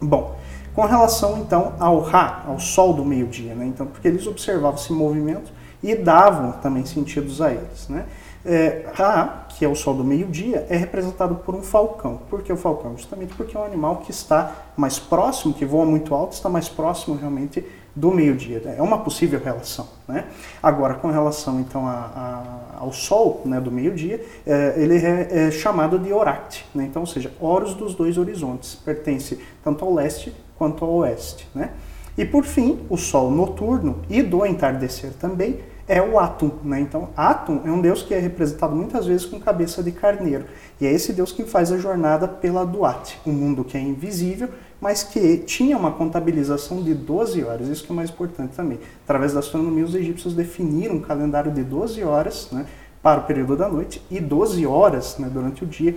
Bom, 0.00 0.38
com 0.74 0.84
relação 0.84 1.38
então 1.38 1.74
ao 1.78 2.00
Ra, 2.00 2.44
ao 2.46 2.58
sol 2.58 2.92
do 2.92 3.04
meio-dia, 3.04 3.54
né? 3.54 3.66
então, 3.66 3.86
porque 3.86 4.08
eles 4.08 4.26
observavam 4.26 4.78
esse 4.78 4.92
movimento 4.92 5.52
e 5.82 5.94
davam 5.94 6.52
também 6.52 6.84
sentidos 6.84 7.40
a 7.40 7.50
eles. 7.50 7.88
Né? 7.88 8.06
É, 8.44 8.86
Ra, 8.94 9.46
que 9.48 9.64
é 9.64 9.68
o 9.68 9.74
sol 9.74 9.94
do 9.94 10.04
meio-dia, 10.04 10.66
é 10.70 10.76
representado 10.76 11.34
por 11.36 11.54
um 11.54 11.62
falcão. 11.62 12.20
Por 12.30 12.42
que 12.42 12.52
o 12.52 12.56
falcão? 12.56 12.96
Justamente 12.96 13.34
porque 13.34 13.56
é 13.56 13.60
um 13.60 13.64
animal 13.64 13.98
que 13.98 14.10
está 14.10 14.52
mais 14.76 14.98
próximo, 14.98 15.52
que 15.52 15.64
voa 15.64 15.84
muito 15.84 16.14
alto, 16.14 16.32
está 16.32 16.48
mais 16.48 16.68
próximo 16.68 17.16
realmente 17.16 17.64
do 17.94 18.10
meio-dia. 18.10 18.62
É 18.76 18.82
uma 18.82 18.98
possível 18.98 19.40
relação. 19.42 19.86
Né? 20.06 20.24
Agora, 20.62 20.94
com 20.94 21.10
relação 21.10 21.60
então 21.60 21.86
a, 21.86 21.92
a, 21.92 22.80
ao 22.80 22.92
sol 22.92 23.42
né, 23.44 23.60
do 23.60 23.70
meio-dia, 23.70 24.24
é, 24.46 24.74
ele 24.76 24.96
é, 24.96 25.48
é, 25.48 25.50
chamado 25.50 25.98
de 25.98 26.12
Oract. 26.12 26.64
Né? 26.74 26.84
Então, 26.84 27.02
ou 27.02 27.06
seja, 27.06 27.32
Horus 27.40 27.74
dos 27.74 27.94
dois 27.94 28.16
horizontes. 28.16 28.74
Pertence 28.74 29.38
tanto 29.62 29.84
ao 29.84 29.92
leste 29.92 30.32
quanto 30.60 30.84
ao 30.84 30.90
oeste. 30.96 31.48
Né? 31.54 31.70
E 32.18 32.24
por 32.26 32.44
fim, 32.44 32.80
o 32.90 32.98
sol 32.98 33.30
noturno 33.30 34.02
e 34.10 34.20
do 34.20 34.44
entardecer 34.44 35.12
também 35.14 35.58
é 35.88 36.02
o 36.02 36.18
Atum. 36.18 36.50
Né? 36.62 36.80
Então, 36.80 37.08
Atum 37.16 37.62
é 37.64 37.70
um 37.70 37.80
deus 37.80 38.02
que 38.02 38.12
é 38.12 38.18
representado 38.18 38.76
muitas 38.76 39.06
vezes 39.06 39.24
com 39.24 39.40
cabeça 39.40 39.82
de 39.82 39.90
carneiro. 39.90 40.44
E 40.78 40.86
é 40.86 40.92
esse 40.92 41.14
deus 41.14 41.32
que 41.32 41.44
faz 41.44 41.72
a 41.72 41.78
jornada 41.78 42.28
pela 42.28 42.66
Duat, 42.66 43.18
um 43.26 43.32
mundo 43.32 43.64
que 43.64 43.74
é 43.78 43.80
invisível, 43.80 44.50
mas 44.78 45.02
que 45.02 45.38
tinha 45.38 45.78
uma 45.78 45.92
contabilização 45.92 46.82
de 46.82 46.92
12 46.92 47.42
horas. 47.42 47.66
Isso 47.68 47.82
que 47.82 47.90
é 47.90 47.94
mais 47.94 48.10
importante 48.10 48.54
também. 48.54 48.78
Através 49.04 49.32
da 49.32 49.40
astronomia, 49.40 49.84
os 49.84 49.94
egípcios 49.94 50.34
definiram 50.34 50.96
um 50.96 51.00
calendário 51.00 51.50
de 51.50 51.64
12 51.64 52.04
horas 52.04 52.48
né, 52.52 52.66
para 53.02 53.20
o 53.20 53.24
período 53.24 53.56
da 53.56 53.68
noite 53.68 54.02
e 54.10 54.20
12 54.20 54.66
horas 54.66 55.16
né, 55.16 55.30
durante 55.32 55.64
o 55.64 55.66
dia 55.66 55.96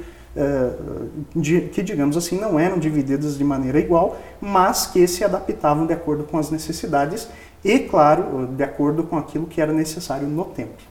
que, 1.72 1.84
digamos 1.84 2.18
assim, 2.18 2.40
não 2.40 2.60
eram 2.60 2.80
divididas 2.80 3.38
de 3.38 3.44
maneira 3.44 3.80
igual, 3.80 4.18
mas 4.42 4.88
que 4.88 5.08
se 5.08 5.24
adaptavam 5.24 5.86
de 5.86 5.94
acordo 5.94 6.24
com 6.24 6.38
as 6.38 6.50
necessidades 6.50 7.28
e, 7.64 7.80
claro, 7.80 8.48
de 8.48 8.64
acordo 8.64 9.04
com 9.04 9.18
aquilo 9.18 9.46
que 9.46 9.62
era 9.62 9.72
necessário 9.72 10.28
no 10.28 10.46
tempo. 10.46 10.82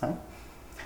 Tá? 0.00 0.12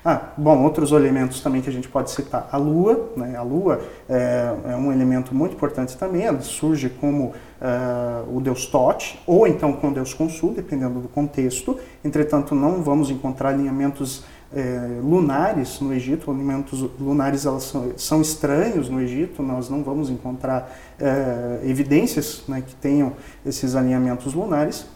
Ah, 0.06 0.32
bom, 0.36 0.62
outros 0.62 0.92
elementos 0.92 1.40
também 1.40 1.62
que 1.62 1.70
a 1.70 1.72
gente 1.72 1.88
pode 1.88 2.10
citar. 2.10 2.46
A 2.52 2.58
Lua, 2.58 3.10
né? 3.16 3.36
a 3.36 3.42
Lua 3.42 3.80
é, 4.06 4.54
é 4.68 4.76
um 4.76 4.92
elemento 4.92 5.34
muito 5.34 5.54
importante 5.54 5.96
também, 5.96 6.24
ela 6.24 6.42
surge 6.42 6.90
como 6.90 7.28
uh, 7.28 8.36
o 8.36 8.38
deus 8.38 8.66
Tote, 8.66 9.18
ou 9.26 9.46
então 9.46 9.72
com 9.72 9.88
o 9.88 9.94
deus 9.94 10.12
Consul, 10.12 10.52
dependendo 10.52 11.00
do 11.00 11.08
contexto. 11.08 11.78
Entretanto, 12.04 12.54
não 12.54 12.82
vamos 12.82 13.08
encontrar 13.08 13.48
alinhamentos 13.48 14.24
é, 14.54 15.00
lunares 15.02 15.80
no 15.80 15.92
Egito, 15.92 16.30
alimentos 16.30 16.80
lunares 17.00 17.44
elas 17.44 17.64
são, 17.64 17.92
são, 17.96 18.22
estranhos 18.22 18.88
no 18.88 19.00
Egito, 19.00 19.42
nós 19.42 19.68
não 19.68 19.82
vamos 19.82 20.08
encontrar 20.08 20.72
é, 20.98 21.60
evidências 21.64 22.44
né, 22.46 22.62
que 22.64 22.74
tenham 22.76 23.12
esses 23.44 23.74
alinhamentos 23.74 24.32
lunares. 24.32 24.86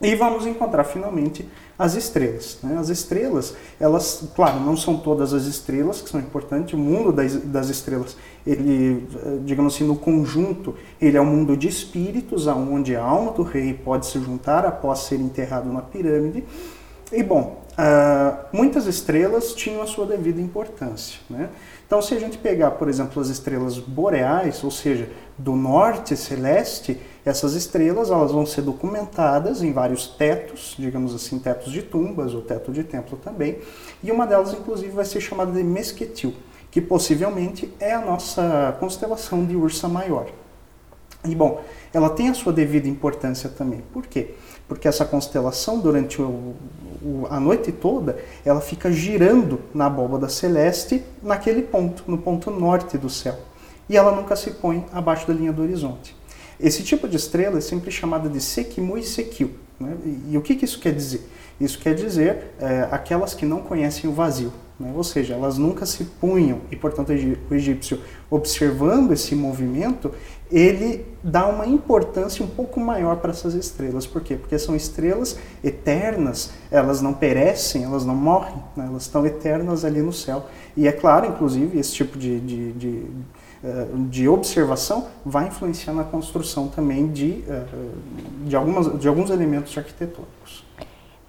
E 0.00 0.16
vamos 0.16 0.46
encontrar 0.46 0.82
finalmente 0.82 1.48
as 1.78 1.94
estrelas. 1.94 2.58
Né? 2.60 2.76
As 2.76 2.88
estrelas, 2.88 3.54
elas, 3.78 4.24
claro, 4.34 4.58
não 4.58 4.76
são 4.76 4.96
todas 4.96 5.32
as 5.32 5.44
estrelas 5.44 6.02
que 6.02 6.10
são 6.10 6.18
importantes. 6.18 6.74
O 6.74 6.76
mundo 6.76 7.12
das, 7.12 7.36
das 7.36 7.68
estrelas, 7.68 8.16
ele, 8.44 9.06
digamos 9.44 9.76
assim, 9.76 9.84
no 9.84 9.94
conjunto, 9.94 10.74
ele 11.00 11.16
é 11.16 11.20
um 11.20 11.26
mundo 11.26 11.56
de 11.56 11.68
espíritos, 11.68 12.48
onde 12.48 12.96
a 12.96 13.02
alma 13.04 13.30
do 13.30 13.44
rei 13.44 13.74
pode 13.74 14.06
se 14.06 14.18
juntar 14.18 14.66
após 14.66 15.00
ser 15.00 15.20
enterrado 15.20 15.72
na 15.72 15.82
pirâmide. 15.82 16.42
E 17.12 17.22
bom, 17.22 17.61
uh, 17.72 18.46
muitas 18.52 18.86
estrelas 18.86 19.54
tinham 19.54 19.82
a 19.82 19.86
sua 19.86 20.06
devida 20.06 20.40
importância. 20.40 21.20
Né? 21.28 21.48
Então, 21.86 22.00
se 22.00 22.14
a 22.14 22.20
gente 22.20 22.38
pegar, 22.38 22.72
por 22.72 22.88
exemplo, 22.88 23.20
as 23.20 23.28
estrelas 23.28 23.78
boreais, 23.78 24.62
ou 24.64 24.70
seja, 24.70 25.10
do 25.36 25.54
norte 25.54 26.16
celeste, 26.16 26.98
essas 27.24 27.54
estrelas 27.54 28.10
elas 28.10 28.32
vão 28.32 28.46
ser 28.46 28.62
documentadas 28.62 29.62
em 29.62 29.72
vários 29.72 30.06
tetos, 30.06 30.74
digamos 30.78 31.14
assim, 31.14 31.38
tetos 31.38 31.72
de 31.72 31.82
tumbas 31.82 32.34
ou 32.34 32.42
teto 32.42 32.72
de 32.72 32.82
templo 32.82 33.18
também, 33.18 33.58
e 34.02 34.10
uma 34.10 34.26
delas, 34.26 34.52
inclusive, 34.52 34.90
vai 34.90 35.04
ser 35.04 35.20
chamada 35.20 35.52
de 35.52 35.62
Mesquetil, 35.62 36.34
que 36.70 36.80
possivelmente 36.80 37.72
é 37.78 37.92
a 37.92 38.00
nossa 38.00 38.76
constelação 38.80 39.44
de 39.44 39.54
Ursa 39.54 39.88
Maior. 39.88 40.28
E 41.24 41.34
bom, 41.34 41.62
ela 41.92 42.10
tem 42.10 42.28
a 42.28 42.34
sua 42.34 42.52
devida 42.52 42.88
importância 42.88 43.48
também. 43.48 43.82
Por 43.92 44.06
quê? 44.06 44.34
Porque 44.66 44.88
essa 44.88 45.04
constelação, 45.04 45.78
durante 45.78 46.20
o, 46.20 46.54
o, 47.02 47.26
a 47.30 47.38
noite 47.38 47.70
toda, 47.70 48.18
ela 48.44 48.60
fica 48.60 48.90
girando 48.90 49.60
na 49.72 49.86
abóbada 49.86 50.28
celeste 50.28 51.04
naquele 51.22 51.62
ponto, 51.62 52.04
no 52.06 52.18
ponto 52.18 52.50
norte 52.50 52.98
do 52.98 53.08
céu. 53.08 53.38
E 53.88 53.96
ela 53.96 54.12
nunca 54.12 54.34
se 54.34 54.50
põe 54.52 54.84
abaixo 54.92 55.26
da 55.26 55.34
linha 55.34 55.52
do 55.52 55.62
horizonte. 55.62 56.16
Esse 56.58 56.82
tipo 56.82 57.08
de 57.08 57.16
estrela 57.16 57.58
é 57.58 57.60
sempre 57.60 57.90
chamada 57.90 58.28
de 58.28 58.40
Sekimu 58.40 58.96
e 58.96 59.02
Sekil. 59.02 59.50
Né? 59.78 59.96
E, 60.04 60.32
e, 60.32 60.38
o 60.38 60.42
que, 60.42 60.54
que, 60.54 60.64
isso 60.64 60.78
quer 60.78 60.92
dizer? 60.92 61.28
Isso 61.60 61.78
quer 61.78 61.94
dizer 61.94 62.54
é, 62.60 62.88
aquelas 62.90 63.34
que 63.34 63.46
não 63.46 63.60
conhecem 63.60 64.08
o 64.08 64.12
vazio. 64.12 64.52
Né? 64.78 64.92
Ou 64.96 65.04
seja, 65.04 65.34
elas 65.34 65.58
nunca 65.58 65.86
se 65.86 66.04
punham, 66.04 66.60
e 66.70 66.76
portanto 66.76 67.10
o 67.10 67.54
egípcio, 67.54 68.00
observando 68.30 69.12
esse 69.12 69.34
movimento, 69.34 70.12
ele 70.50 71.06
dá 71.22 71.46
uma 71.46 71.66
importância 71.66 72.44
um 72.44 72.48
pouco 72.48 72.80
maior 72.80 73.16
para 73.16 73.30
essas 73.30 73.54
estrelas. 73.54 74.06
Por 74.06 74.22
quê? 74.22 74.34
Porque 74.34 74.58
são 74.58 74.74
estrelas 74.74 75.38
eternas, 75.62 76.50
elas 76.70 77.00
não 77.00 77.14
perecem, 77.14 77.84
elas 77.84 78.04
não 78.04 78.14
morrem, 78.14 78.56
né? 78.76 78.86
elas 78.88 79.02
estão 79.02 79.24
eternas 79.24 79.84
ali 79.84 80.02
no 80.02 80.12
céu. 80.12 80.46
E 80.76 80.88
é 80.88 80.92
claro, 80.92 81.26
inclusive, 81.26 81.78
esse 81.78 81.92
tipo 81.92 82.18
de, 82.18 82.40
de, 82.40 82.72
de 82.72 83.06
eh, 83.64 83.86
de 84.08 84.28
observação 84.28 85.06
vai 85.24 85.46
influenciar 85.46 85.94
na 85.94 86.02
construção 86.02 86.66
também 86.66 87.06
de, 87.12 87.44
eh, 87.48 87.64
de, 88.44 88.56
algumas, 88.56 88.98
de 88.98 89.06
alguns 89.06 89.30
elementos 89.30 89.78
arquitetônicos. 89.78 90.64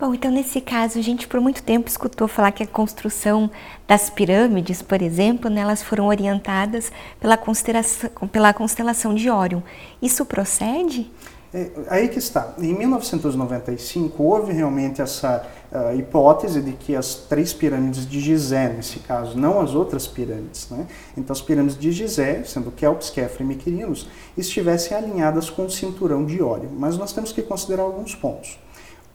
Bom, 0.03 0.13
então 0.13 0.29
nesse 0.29 0.60
caso 0.60 1.00
a 1.00 1.01
gente 1.01 1.25
por 1.29 1.39
muito 1.39 1.63
tempo 1.63 1.88
escutou 1.88 2.27
falar 2.27 2.51
que 2.51 2.62
a 2.62 2.67
construção 2.67 3.50
das 3.88 4.10
pirâmides, 4.10 4.81
por 4.81 5.01
exemplo, 5.01 5.50
né, 5.50 5.62
elas 5.62 5.81
foram 5.81 6.07
orientadas 6.07 6.91
pela 7.22 7.38
constelação, 7.38 8.10
pela 8.29 8.53
constelação 8.53 9.15
de 9.15 9.29
Órion. 9.29 9.62
Isso 10.01 10.25
procede? 10.25 11.10
É, 11.53 11.69
aí 11.88 12.10
que 12.10 12.19
está. 12.19 12.53
Em 12.57 12.77
1995 12.77 14.22
houve 14.22 14.51
realmente 14.51 15.01
essa 15.01 15.48
uh, 15.72 15.98
hipótese 15.98 16.62
de 16.62 16.74
que 16.74 16.98
as 16.98 17.15
três 17.15 17.53
pirâmides 17.53 18.05
de 18.05 18.19
Gizé, 18.19 18.74
nesse 18.74 19.00
caso, 19.00 19.38
não 19.38 19.62
as 19.62 19.74
outras 19.74 20.05
pirâmides, 20.05 20.67
né? 20.69 20.86
então 21.15 21.33
as 21.33 21.41
pirâmides 21.41 21.79
de 21.79 21.93
Gizé, 21.93 22.43
sendo 22.43 22.72
Kelps, 22.72 23.10
Kefra 23.10 23.41
e 23.41 23.45
Miquirinos, 23.45 24.10
estivessem 24.38 24.98
alinhadas 24.98 25.50
com 25.50 25.65
o 25.65 25.72
cinturão 25.72 26.25
de 26.25 26.41
Órion. 26.41 26.72
Mas 26.77 26.98
nós 26.98 27.13
temos 27.13 27.31
que 27.31 27.41
considerar 27.41 27.83
alguns 27.83 28.13
pontos. 28.13 28.62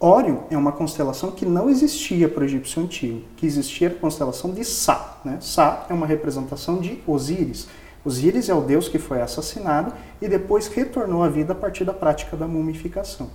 Órion 0.01 0.43
é 0.51 0.57
uma 0.57 0.71
constelação 0.71 1.33
que 1.33 1.45
não 1.45 1.69
existia 1.69 2.29
para 2.29 2.43
o 2.43 2.45
egípcio 2.45 2.83
antigo, 2.83 3.23
que 3.37 3.45
existia 3.47 3.89
a 3.89 3.95
constelação 3.95 4.53
de 4.53 4.65
Sá. 4.65 5.19
Né? 5.25 5.39
Sá 5.41 5.87
é 5.91 5.93
uma 5.93 6.07
representação 6.07 6.79
de 6.79 7.03
Osíris, 7.07 7.67
Osíris 8.05 8.49
é 8.49 8.55
o 8.55 8.61
deus 8.61 8.89
que 8.89 8.99
foi 8.99 9.21
assassinado 9.21 9.93
e 10.21 10.29
depois 10.29 10.67
retornou 10.69 11.23
à 11.23 11.29
vida 11.29 11.53
a 11.53 11.57
partir 11.57 11.85
da 11.85 11.93
prática 11.93 12.37
da 12.37 12.47
mumificação. 12.47 13.29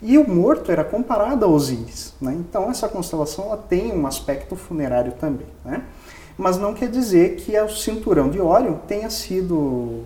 E 0.00 0.16
o 0.18 0.28
morto 0.28 0.70
era 0.70 0.84
comparado 0.84 1.44
a 1.44 1.48
Osíris. 1.48 2.14
Né? 2.20 2.36
Então 2.38 2.70
essa 2.70 2.88
constelação 2.88 3.46
ela 3.46 3.56
tem 3.56 3.92
um 3.92 4.06
aspecto 4.06 4.54
funerário 4.54 5.12
também. 5.12 5.46
Né? 5.64 5.82
Mas 6.36 6.56
não 6.56 6.72
quer 6.72 6.88
dizer 6.88 7.36
que 7.36 7.58
o 7.58 7.68
cinturão 7.68 8.28
de 8.28 8.40
Órion 8.40 8.74
tenha 8.86 9.10
sido, 9.10 10.04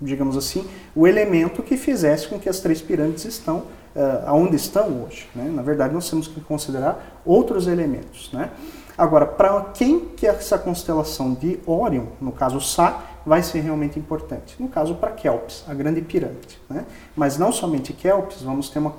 digamos 0.00 0.36
assim, 0.36 0.64
o 0.96 1.06
elemento 1.06 1.62
que 1.62 1.76
fizesse 1.76 2.26
com 2.26 2.40
que 2.40 2.48
as 2.48 2.58
três 2.58 2.80
pirâmides 2.80 3.24
estão 3.24 3.64
uh, 3.94 4.26
aonde 4.26 4.56
estão 4.56 5.04
hoje. 5.04 5.28
Né? 5.34 5.50
Na 5.52 5.62
verdade, 5.62 5.94
nós 5.94 6.08
temos 6.08 6.28
que 6.28 6.40
considerar 6.40 7.20
outros 7.24 7.66
elementos. 7.66 8.30
Né? 8.32 8.50
Agora, 8.96 9.26
para 9.26 9.62
quem 9.74 10.00
que 10.00 10.26
essa 10.26 10.58
constelação 10.58 11.34
de 11.34 11.58
Órion, 11.66 12.06
no 12.20 12.32
caso 12.32 12.60
Sá, 12.60 13.02
vai 13.24 13.42
ser 13.42 13.60
realmente 13.60 13.98
importante. 13.98 14.56
No 14.58 14.68
caso, 14.68 14.94
para 14.94 15.10
Kelps, 15.10 15.64
a 15.68 15.74
grande 15.74 16.00
pirâmide. 16.00 16.58
Né? 16.68 16.84
Mas 17.14 17.38
não 17.38 17.52
somente 17.52 17.92
Kelps, 17.92 18.42
vamos 18.42 18.70
ter 18.70 18.78
uma, 18.78 18.94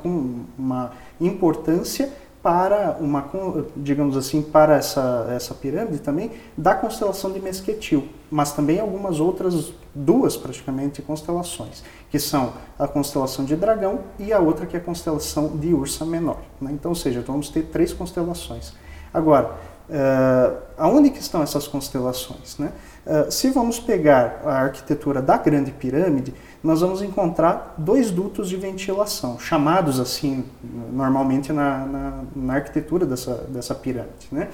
uma 0.58 0.92
importância 1.20 2.12
para 2.42 2.98
uma, 3.00 3.30
digamos 3.78 4.18
assim, 4.18 4.42
para 4.42 4.76
essa, 4.76 5.28
essa 5.30 5.54
pirâmide 5.54 6.00
também 6.00 6.32
da 6.58 6.74
constelação 6.74 7.32
de 7.32 7.40
Mesquetil, 7.40 8.08
mas 8.32 8.52
também 8.52 8.80
algumas 8.80 9.20
outras 9.20 9.72
duas 9.94 10.36
praticamente 10.36 11.02
constelações, 11.02 11.84
que 12.10 12.18
são 12.18 12.54
a 12.80 12.88
constelação 12.88 13.46
de 13.46 13.56
Dragão 13.56 14.00
e 14.18 14.34
a 14.34 14.40
outra 14.40 14.66
que 14.66 14.76
é 14.76 14.80
a 14.80 14.84
constelação 14.84 15.56
de 15.58 15.74
Ursa 15.74 16.04
Menor. 16.04 16.40
Né? 16.60 16.72
Então, 16.74 16.92
ou 16.92 16.96
seja, 16.96 17.22
vamos 17.22 17.50
ter 17.50 17.64
três 17.64 17.94
constelações. 17.94 18.74
Agora, 19.14 19.52
uh, 19.90 20.58
aonde 20.78 21.12
que 21.12 21.20
estão 21.20 21.44
essas 21.44 21.68
constelações? 21.68 22.58
Né? 22.58 22.72
Uh, 23.06 23.32
se 23.32 23.50
vamos 23.52 23.80
pegar 23.80 24.42
a 24.46 24.54
arquitetura 24.62 25.22
da 25.22 25.38
Grande 25.38 25.72
Pirâmide, 25.72 26.34
nós 26.64 26.82
vamos 26.82 27.02
encontrar 27.02 27.74
dois 27.78 28.12
dutos 28.12 28.48
de 28.48 28.56
ventilação, 28.56 29.40
chamados 29.40 30.00
assim 30.00 30.46
normalmente 30.94 31.52
na, 31.52 31.86
na, 31.86 32.24
na 32.36 32.54
arquitetura 32.54 33.06
dessa, 33.06 33.34
dessa 33.50 33.74
pirâmide. 33.74 34.28
Né? 34.32 34.50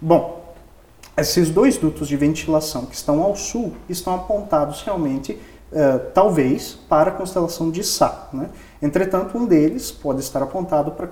Bom, 0.00 0.54
esses 1.16 1.50
dois 1.50 1.78
dutos 1.78 2.08
de 2.08 2.16
ventilação 2.16 2.86
que 2.86 2.94
estão 2.94 3.22
ao 3.22 3.36
sul 3.36 3.72
estão 3.88 4.16
apontados 4.16 4.82
realmente, 4.82 5.32
uh, 5.70 6.10
talvez, 6.12 6.76
para 6.88 7.10
a 7.10 7.14
constelação 7.14 7.70
de 7.70 7.84
Sá. 7.84 8.28
Né? 8.32 8.50
Entretanto, 8.82 9.38
um 9.38 9.46
deles 9.46 9.92
pode 9.92 10.20
estar 10.20 10.42
apontado 10.42 10.90
para, 10.90 11.06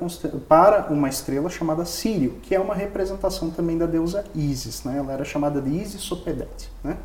para 0.49 0.93
uma 0.93 1.09
estrela 1.09 1.49
chamada 1.49 1.85
Sírio, 1.85 2.33
que 2.43 2.53
é 2.53 2.59
uma 2.59 2.75
representação 2.75 3.49
também 3.51 3.79
da 3.79 3.87
deusa 3.87 4.25
Isis. 4.35 4.83
Né? 4.83 4.99
Ela 4.99 5.13
era 5.13 5.25
chamada 5.25 5.61
de 5.61 5.71
Isis 5.71 6.01
Sopedete. 6.01 6.69
Né? 6.83 6.97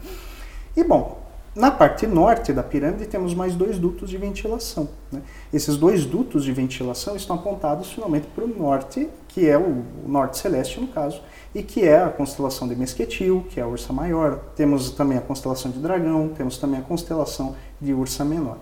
E 0.75 0.83
bom, 0.83 1.26
na 1.57 1.71
parte 1.71 2.05
norte 2.05 2.53
da 2.53 2.61
pirâmide 2.61 3.07
temos 3.07 3.33
mais 3.33 3.55
dois 3.55 3.79
dutos 3.79 4.11
de 4.11 4.17
ventilação. 4.17 4.87
Né? 5.11 5.23
Esses 5.51 5.75
dois 5.75 6.05
dutos 6.05 6.43
de 6.43 6.53
ventilação 6.53 7.15
estão 7.15 7.35
apontados 7.35 7.91
finalmente 7.91 8.27
para 8.27 8.45
o 8.45 8.47
norte, 8.47 9.09
que 9.27 9.49
é 9.49 9.57
o 9.57 9.83
norte 10.05 10.37
celeste 10.37 10.79
no 10.79 10.87
caso, 10.87 11.19
e 11.55 11.63
que 11.63 11.83
é 11.83 12.03
a 12.03 12.09
constelação 12.09 12.67
de 12.67 12.75
Mesquetil, 12.75 13.43
que 13.49 13.59
é 13.59 13.63
a 13.63 13.67
Ursa 13.67 13.91
Maior. 13.91 14.39
Temos 14.55 14.91
também 14.91 15.17
a 15.17 15.21
constelação 15.21 15.71
de 15.71 15.79
Dragão, 15.79 16.29
temos 16.29 16.59
também 16.59 16.79
a 16.79 16.83
constelação 16.83 17.55
de 17.81 17.91
Ursa 17.91 18.23
Menor. 18.23 18.59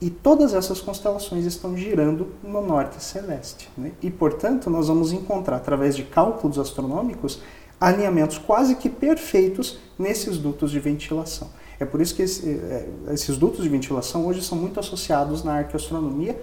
E 0.00 0.08
todas 0.08 0.54
essas 0.54 0.80
constelações 0.80 1.44
estão 1.44 1.76
girando 1.76 2.28
no 2.42 2.66
norte 2.66 3.02
celeste. 3.02 3.68
Né? 3.76 3.92
E, 4.00 4.10
portanto, 4.10 4.70
nós 4.70 4.88
vamos 4.88 5.12
encontrar, 5.12 5.56
através 5.56 5.94
de 5.94 6.04
cálculos 6.04 6.58
astronômicos, 6.58 7.42
alinhamentos 7.78 8.38
quase 8.38 8.74
que 8.74 8.88
perfeitos 8.88 9.78
nesses 9.98 10.38
dutos 10.38 10.70
de 10.70 10.80
ventilação. 10.80 11.50
É 11.80 11.84
por 11.84 12.00
isso 12.00 12.14
que 12.14 12.22
esse, 12.22 12.48
é, 12.48 12.88
esses 13.12 13.36
dutos 13.36 13.62
de 13.62 13.68
ventilação 13.68 14.26
hoje 14.26 14.42
são 14.42 14.58
muito 14.58 14.80
associados 14.80 15.44
na 15.44 15.58
arqueoastronomia 15.58 16.40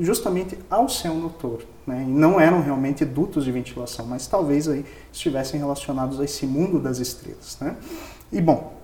justamente 0.00 0.58
ao 0.70 0.88
céu 0.88 1.14
noturno. 1.14 1.66
Né? 1.86 2.04
E 2.06 2.10
não 2.10 2.40
eram 2.40 2.62
realmente 2.62 3.04
dutos 3.04 3.44
de 3.44 3.52
ventilação, 3.52 4.06
mas 4.06 4.26
talvez 4.26 4.68
aí 4.68 4.84
estivessem 5.12 5.58
relacionados 5.58 6.20
a 6.20 6.24
esse 6.24 6.46
mundo 6.46 6.78
das 6.78 6.98
estrelas. 6.98 7.58
Né? 7.60 7.76
E 8.32 8.40
bom, 8.40 8.78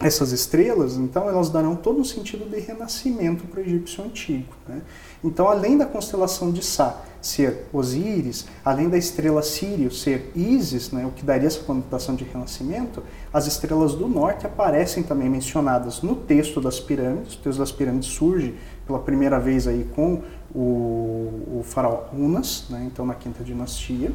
essas 0.00 0.30
estrelas, 0.32 0.96
então, 0.96 1.28
elas 1.28 1.48
darão 1.48 1.74
todo 1.74 1.98
um 2.00 2.04
sentido 2.04 2.48
de 2.48 2.60
renascimento 2.60 3.44
para 3.44 3.60
o 3.60 3.62
egípcio 3.62 4.04
antigo. 4.04 4.52
Né? 4.68 4.82
Então, 5.24 5.48
além 5.48 5.78
da 5.78 5.86
constelação 5.86 6.52
de 6.52 6.62
Sá 6.62 7.02
ser 7.26 7.66
Osíris, 7.72 8.46
além 8.64 8.88
da 8.88 8.96
estrela 8.96 9.42
Sírio 9.42 9.90
ser 9.90 10.30
Ísis, 10.34 10.92
né, 10.92 11.04
o 11.04 11.10
que 11.10 11.24
daria 11.24 11.48
essa 11.48 11.60
conotação 11.60 12.14
de 12.14 12.24
renascimento, 12.24 13.02
as 13.32 13.46
estrelas 13.46 13.94
do 13.94 14.06
norte 14.06 14.46
aparecem 14.46 15.02
também 15.02 15.28
mencionadas 15.28 16.02
no 16.02 16.14
texto 16.14 16.60
das 16.60 16.78
pirâmides. 16.78 17.34
O 17.34 17.38
texto 17.38 17.58
das 17.58 17.72
pirâmides 17.72 18.08
surge 18.10 18.54
pela 18.86 19.00
primeira 19.00 19.40
vez 19.40 19.66
aí 19.66 19.88
com 19.96 20.22
o, 20.54 21.58
o 21.58 21.62
faraó 21.64 22.04
Unas, 22.12 22.66
né, 22.70 22.88
então 22.90 23.04
na 23.04 23.14
quinta 23.14 23.42
dinastia, 23.42 24.12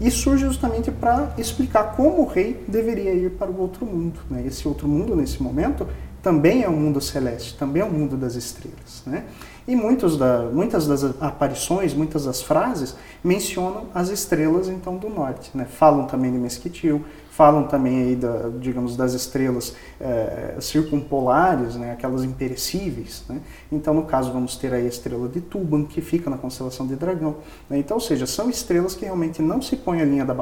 e 0.00 0.10
surge 0.10 0.44
justamente 0.44 0.90
para 0.90 1.32
explicar 1.38 1.94
como 1.96 2.22
o 2.22 2.26
rei 2.26 2.64
deveria 2.66 3.14
ir 3.14 3.30
para 3.30 3.50
o 3.50 3.60
outro 3.60 3.86
mundo. 3.86 4.18
Né? 4.28 4.44
Esse 4.44 4.66
outro 4.66 4.88
mundo, 4.88 5.14
nesse 5.14 5.40
momento, 5.40 5.86
também 6.20 6.64
é 6.64 6.68
um 6.68 6.76
mundo 6.76 7.00
celeste, 7.00 7.56
também 7.56 7.82
é 7.82 7.84
um 7.84 7.90
mundo 7.90 8.16
das 8.16 8.34
estrelas. 8.34 9.02
Né? 9.06 9.24
E 9.68 9.76
da, 10.16 10.48
muitas 10.50 10.86
das 10.86 11.04
aparições, 11.20 11.92
muitas 11.92 12.24
das 12.24 12.40
frases 12.40 12.96
mencionam 13.22 13.84
as 13.94 14.08
estrelas 14.08 14.66
então 14.66 14.96
do 14.96 15.10
norte. 15.10 15.50
Né? 15.54 15.66
Falam 15.66 16.06
também 16.06 16.32
de 16.32 16.38
Mesquitil, 16.38 17.04
falam 17.30 17.64
também 17.64 18.00
aí 18.00 18.16
da, 18.16 18.48
digamos 18.58 18.96
das 18.96 19.12
estrelas 19.12 19.76
é, 20.00 20.56
circumpolares, 20.58 21.76
né? 21.76 21.92
aquelas 21.92 22.24
imperecíveis. 22.24 23.24
Né? 23.28 23.42
Então 23.70 23.92
no 23.92 24.04
caso 24.04 24.32
vamos 24.32 24.56
ter 24.56 24.72
aí 24.72 24.86
a 24.86 24.88
estrela 24.88 25.28
de 25.28 25.42
Tuban 25.42 25.84
que 25.84 26.00
fica 26.00 26.30
na 26.30 26.38
constelação 26.38 26.86
de 26.86 26.96
Dragão. 26.96 27.36
Né? 27.68 27.76
Então, 27.76 27.98
ou 27.98 28.00
seja, 28.00 28.24
são 28.24 28.48
estrelas 28.48 28.94
que 28.94 29.04
realmente 29.04 29.42
não 29.42 29.60
se 29.60 29.76
põem 29.76 30.00
a 30.00 30.04
linha 30.06 30.24
da, 30.24 30.32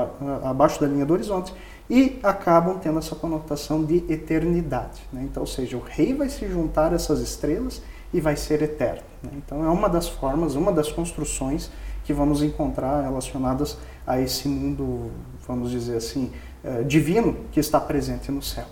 abaixo 0.48 0.80
da 0.80 0.86
linha 0.86 1.04
do 1.04 1.12
horizonte 1.12 1.52
e 1.90 2.20
acabam 2.22 2.78
tendo 2.78 3.00
essa 3.00 3.16
conotação 3.16 3.84
de 3.84 4.04
eternidade. 4.08 5.02
Né? 5.12 5.22
Então, 5.24 5.42
ou 5.42 5.48
seja, 5.48 5.76
o 5.76 5.80
rei 5.80 6.14
vai 6.14 6.28
se 6.28 6.46
juntar 6.46 6.92
a 6.92 6.94
essas 6.94 7.18
estrelas 7.18 7.82
e 8.16 8.20
vai 8.20 8.34
ser 8.34 8.62
eterno. 8.62 9.02
Né? 9.22 9.30
Então 9.34 9.62
é 9.62 9.68
uma 9.68 9.88
das 9.88 10.08
formas, 10.08 10.54
uma 10.54 10.72
das 10.72 10.90
construções 10.90 11.70
que 12.02 12.14
vamos 12.14 12.42
encontrar 12.42 13.02
relacionadas 13.02 13.76
a 14.06 14.18
esse 14.18 14.48
mundo, 14.48 15.10
vamos 15.46 15.70
dizer 15.70 15.96
assim, 15.96 16.32
eh, 16.64 16.82
divino 16.84 17.36
que 17.52 17.60
está 17.60 17.78
presente 17.78 18.30
no 18.32 18.40
céu. 18.40 18.64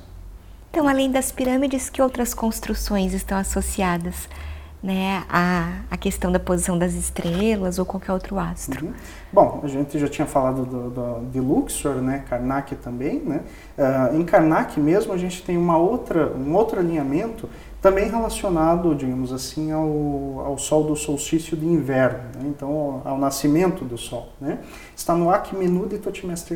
Então, 0.70 0.88
além 0.88 1.10
das 1.10 1.30
pirâmides, 1.30 1.90
que 1.90 2.00
outras 2.00 2.32
construções 2.32 3.12
estão 3.12 3.36
associadas 3.36 4.28
né, 4.82 5.24
à, 5.28 5.96
questão 5.96 6.30
da 6.30 6.38
posição 6.38 6.78
das 6.78 6.94
estrelas 6.94 7.78
ou 7.78 7.84
qualquer 7.84 8.12
outro 8.12 8.38
astro? 8.38 8.86
Uhum. 8.86 8.92
Bom, 9.32 9.60
a 9.62 9.66
gente 9.66 9.98
já 9.98 10.08
tinha 10.08 10.26
falado 10.26 10.64
do, 10.64 10.90
do, 10.90 11.30
de 11.30 11.40
Luxor, 11.40 11.96
né, 11.96 12.24
Karnak 12.28 12.76
também. 12.76 13.20
Né? 13.20 13.40
Uh, 13.78 14.16
em 14.20 14.24
Karnak 14.24 14.78
mesmo 14.78 15.12
a 15.12 15.16
gente 15.16 15.42
tem 15.42 15.56
uma 15.56 15.76
outra, 15.76 16.32
um 16.34 16.54
outro 16.54 16.78
alinhamento 16.78 17.48
também 17.84 18.08
relacionado, 18.08 18.94
digamos 18.94 19.30
assim, 19.30 19.70
ao, 19.70 20.40
ao 20.40 20.56
sol 20.56 20.84
do 20.84 20.96
solstício 20.96 21.54
de 21.54 21.66
inverno, 21.66 22.30
né? 22.34 22.46
então 22.46 23.02
ao, 23.04 23.12
ao, 23.12 23.18
nascimento 23.18 23.84
do 23.84 23.98
sol. 23.98 24.30
Né? 24.40 24.58
Está 24.96 25.14
no 25.14 25.28
Akmenu 25.28 25.86
de 25.86 25.98
Totmes. 25.98 26.46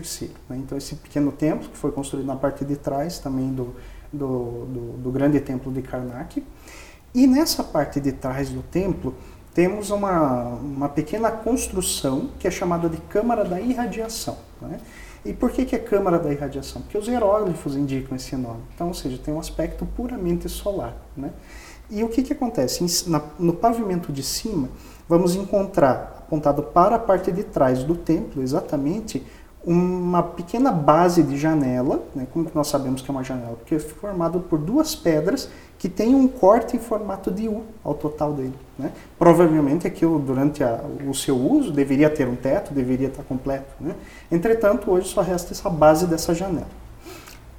Né? 0.48 0.56
Então 0.56 0.78
esse 0.78 0.94
pequeno 0.94 1.30
templo, 1.30 1.68
que 1.68 1.76
foi 1.76 1.92
construído 1.92 2.24
na 2.24 2.34
parte 2.34 2.64
de 2.64 2.76
trás 2.76 3.18
também 3.18 3.52
do, 3.52 3.74
do, 4.10 4.64
do, 4.64 4.92
do 5.02 5.10
grande 5.10 5.38
templo 5.38 5.70
de 5.70 5.82
Karnak. 5.82 6.42
E 7.14 7.26
nessa 7.26 7.62
parte 7.62 8.00
de 8.00 8.12
trás 8.12 8.48
do 8.48 8.62
templo 8.62 9.14
temos 9.52 9.90
uma, 9.90 10.44
uma 10.54 10.88
pequena 10.88 11.30
construção 11.30 12.30
que 12.38 12.48
é 12.48 12.50
chamada 12.50 12.88
de 12.88 12.96
Câmara 13.02 13.44
da 13.44 13.60
Irradiação. 13.60 14.38
Né? 14.62 14.80
E 15.24 15.32
por 15.32 15.50
que, 15.50 15.64
que 15.64 15.74
é 15.74 15.78
câmara 15.78 16.18
da 16.18 16.32
irradiação? 16.32 16.82
Porque 16.82 16.96
os 16.96 17.06
hieróglifos 17.06 17.76
indicam 17.76 18.16
esse 18.16 18.36
nome. 18.36 18.60
Então, 18.74 18.88
ou 18.88 18.94
seja, 18.94 19.18
tem 19.18 19.34
um 19.34 19.40
aspecto 19.40 19.84
puramente 19.84 20.48
solar. 20.48 20.96
Né? 21.16 21.30
E 21.90 22.04
o 22.04 22.08
que, 22.08 22.22
que 22.22 22.32
acontece? 22.32 22.84
no 23.38 23.52
pavimento 23.52 24.12
de 24.12 24.22
cima, 24.22 24.68
vamos 25.08 25.34
encontrar, 25.34 26.24
apontado 26.26 26.62
para 26.62 26.96
a 26.96 26.98
parte 26.98 27.32
de 27.32 27.42
trás 27.42 27.82
do 27.82 27.94
templo, 27.94 28.42
exatamente, 28.42 29.24
uma 29.64 30.22
pequena 30.22 30.70
base 30.70 31.22
de 31.22 31.36
janela. 31.36 32.02
Né? 32.14 32.26
Como 32.32 32.48
nós 32.54 32.68
sabemos 32.68 33.02
que 33.02 33.10
é 33.10 33.12
uma 33.12 33.24
janela? 33.24 33.56
Porque 33.56 33.74
é 33.74 33.78
formado 33.78 34.40
por 34.40 34.58
duas 34.58 34.94
pedras 34.94 35.50
que 35.78 35.88
tem 35.88 36.14
um 36.14 36.26
corte 36.26 36.76
em 36.76 36.80
formato 36.80 37.30
de 37.30 37.48
U 37.48 37.62
ao 37.84 37.94
total 37.94 38.32
dele. 38.32 38.54
Né? 38.76 38.90
Provavelmente 39.16 39.86
aquilo 39.86 40.18
durante 40.18 40.62
a, 40.64 40.80
o 41.08 41.14
seu 41.14 41.36
uso 41.36 41.70
deveria 41.70 42.10
ter 42.10 42.26
um 42.26 42.34
teto, 42.34 42.74
deveria 42.74 43.06
estar 43.06 43.22
completo. 43.22 43.72
Né? 43.80 43.94
Entretanto, 44.30 44.90
hoje 44.90 45.08
só 45.08 45.20
resta 45.20 45.52
essa 45.52 45.70
base 45.70 46.06
dessa 46.06 46.34
janela. 46.34 46.66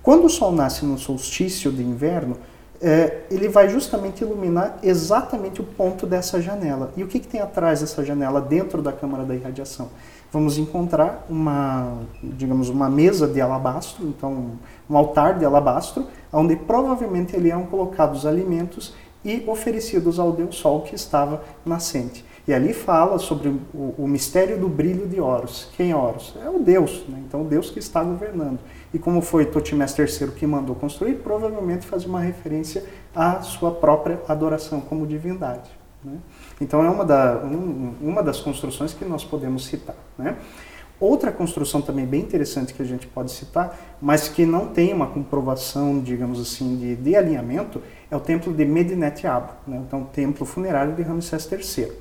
Quando 0.04 0.26
o 0.26 0.30
Sol 0.30 0.52
nasce 0.52 0.86
no 0.86 0.98
solstício 0.98 1.72
de 1.72 1.82
inverno, 1.82 2.36
é, 2.82 3.24
ele 3.30 3.50
vai 3.50 3.70
justamente 3.70 4.22
iluminar 4.22 4.80
exatamente 4.82 5.62
o 5.62 5.64
ponto 5.64 6.06
dessa 6.06 6.42
janela. 6.42 6.92
E 6.96 7.04
o 7.04 7.08
que, 7.08 7.20
que 7.20 7.28
tem 7.28 7.42
atrás 7.42 7.82
dessa 7.82 8.04
janela, 8.04 8.40
dentro 8.40 8.82
da 8.82 8.92
câmara 8.92 9.24
da 9.24 9.36
irradiação? 9.36 9.90
Vamos 10.32 10.58
encontrar 10.58 11.26
uma, 11.30 11.98
digamos, 12.22 12.70
uma 12.70 12.88
mesa 12.88 13.28
de 13.28 13.42
alabastro, 13.42 14.08
então 14.08 14.52
um 14.90 14.96
altar 14.96 15.40
de 15.40 15.46
alabastro, 15.46 16.06
onde 16.32 16.56
provavelmente 16.56 17.36
eram 17.36 17.66
colocados 17.66 18.26
alimentos 18.26 18.94
e 19.26 19.44
oferecidos 19.48 20.20
ao 20.20 20.32
Deus 20.32 20.56
Sol 20.56 20.82
que 20.82 20.96
estava 20.96 21.44
nascente. 21.66 22.24
E 22.48 22.54
ali 22.54 22.74
fala 22.74 23.20
sobre 23.20 23.50
o, 23.50 23.94
o, 23.98 24.08
mistério 24.08 24.58
do 24.58 24.68
brilho 24.68 25.08
de 25.08 25.20
Horus. 25.20 25.68
Quem 25.76 25.92
é 25.92 25.96
Horus? 25.96 26.36
É 26.44 26.50
o 26.50 26.60
Deus, 26.60 27.04
né? 27.08 27.22
então 27.28 27.42
o 27.42 27.46
Deus 27.46 27.70
que 27.70 27.80
está 27.80 28.04
governando. 28.04 28.60
E 28.94 28.98
como 29.00 29.22
foi 29.22 29.46
Totimés 29.46 29.98
III 29.98 30.32
que 30.32 30.48
mandou 30.48 30.76
construir, 30.76 31.16
provavelmente 31.16 31.86
faz 31.86 32.06
uma 32.06 32.20
referência 32.20 32.84
à 33.16 33.42
sua 33.42 33.72
própria 33.72 34.20
adoração 34.28 34.82
como 34.82 35.06
divindade. 35.06 35.70
Né? 36.04 36.18
Então 36.60 36.84
é 36.84 36.90
uma, 36.90 37.06
da, 37.06 37.38
um, 37.44 37.94
uma 38.02 38.24
das 38.24 38.40
construções 38.40 38.94
que 38.94 39.06
nós 39.06 39.24
podemos 39.24 39.66
citar. 39.66 39.96
Né? 40.18 40.36
Outra 41.00 41.32
construção 41.32 41.82
também 41.82 42.06
bem 42.06 42.22
interessante 42.22 42.74
que 42.74 42.82
a 42.82 42.86
gente 42.86 43.08
pode 43.08 43.32
citar, 43.32 43.78
mas 44.02 44.28
que 44.28 44.46
não 44.46 44.68
tem 44.68 44.92
uma 44.92 45.08
comprovação, 45.08 46.00
digamos 46.02 46.42
assim, 46.42 46.76
de, 46.76 46.96
de 46.98 47.16
alinhamento, 47.16 47.82
é 48.12 48.16
o 48.16 48.20
templo 48.20 48.54
de 48.54 48.66
Medinet 48.66 49.26
Abu, 49.26 49.54
né? 49.66 49.82
então 49.88 50.02
o 50.02 50.06
templo 50.06 50.46
funerário 50.46 50.94
de 50.94 51.02
Ramsés 51.02 51.50
III. 51.50 51.94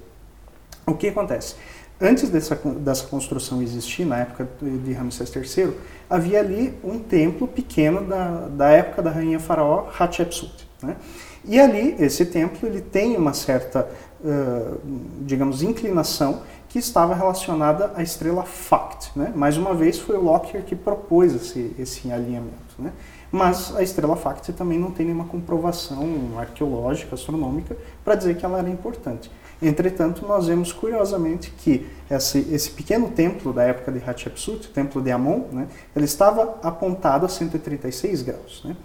O 0.85 0.95
que 0.95 1.09
acontece? 1.09 1.55
Antes 2.01 2.31
dessa, 2.31 2.55
dessa 2.55 3.07
construção 3.07 3.61
existir, 3.63 4.05
na 4.05 4.19
época 4.19 4.49
de 4.61 4.93
Ramsés 4.93 5.35
III, 5.35 5.75
havia 6.09 6.41
ali 6.41 6.75
um 6.83 6.99
templo 6.99 7.47
pequeno 7.47 8.03
da, 8.03 8.49
da 8.49 8.69
época 8.69 9.03
da 9.03 9.11
rainha 9.11 9.39
faraó 9.39 9.87
Hatshepsut. 9.99 10.69
Né? 10.83 10.97
E 11.45 11.59
ali, 11.59 11.97
esse 11.99 12.27
templo, 12.27 12.69
ele 12.69 12.81
tem 12.81 13.17
uma 13.17 13.33
certa, 13.33 13.89
uh, 14.23 14.79
digamos, 15.21 15.63
inclinação 15.63 16.43
que 16.69 16.79
estava 16.79 17.15
relacionada 17.15 17.93
à 17.95 18.03
estrela 18.03 18.43
Fact. 18.43 19.11
Né? 19.17 19.33
Mais 19.35 19.57
uma 19.57 19.75
vez, 19.75 19.99
foi 19.99 20.17
o 20.17 20.23
Lockyer 20.23 20.63
que 20.63 20.77
propôs 20.77 21.35
esse, 21.35 21.75
esse 21.79 22.13
alinhamento. 22.13 22.75
Né? 22.79 22.93
Mas 23.33 23.75
a 23.77 23.83
estrela 23.83 24.17
Fact 24.17 24.53
também 24.53 24.79
não 24.79 24.91
tem 24.91 25.07
nenhuma 25.07 25.25
comprovação 25.25 26.07
arqueológica, 26.39 27.15
astronômica, 27.15 27.77
para 28.05 28.15
dizer 28.15 28.37
que 28.37 28.45
ela 28.45 28.59
era 28.59 28.69
importante. 28.69 29.31
Entretanto, 29.61 30.25
nós 30.27 30.47
vemos 30.47 30.73
curiosamente 30.73 31.51
que 31.51 31.87
esse, 32.11 32.47
esse 32.53 32.71
pequeno 32.71 33.11
templo 33.11 33.53
da 33.53 33.65
época 33.65 33.91
de 33.91 33.99
Hatshepsut, 33.99 34.69
o 34.69 34.71
templo 34.71 35.03
de 35.03 35.11
Amon, 35.11 35.43
né, 35.53 35.67
ele 35.95 36.05
estava 36.05 36.59
apontado 36.63 37.27
a 37.27 37.29
136 37.29 38.23
graus. 38.23 38.63
Né? 38.65 38.77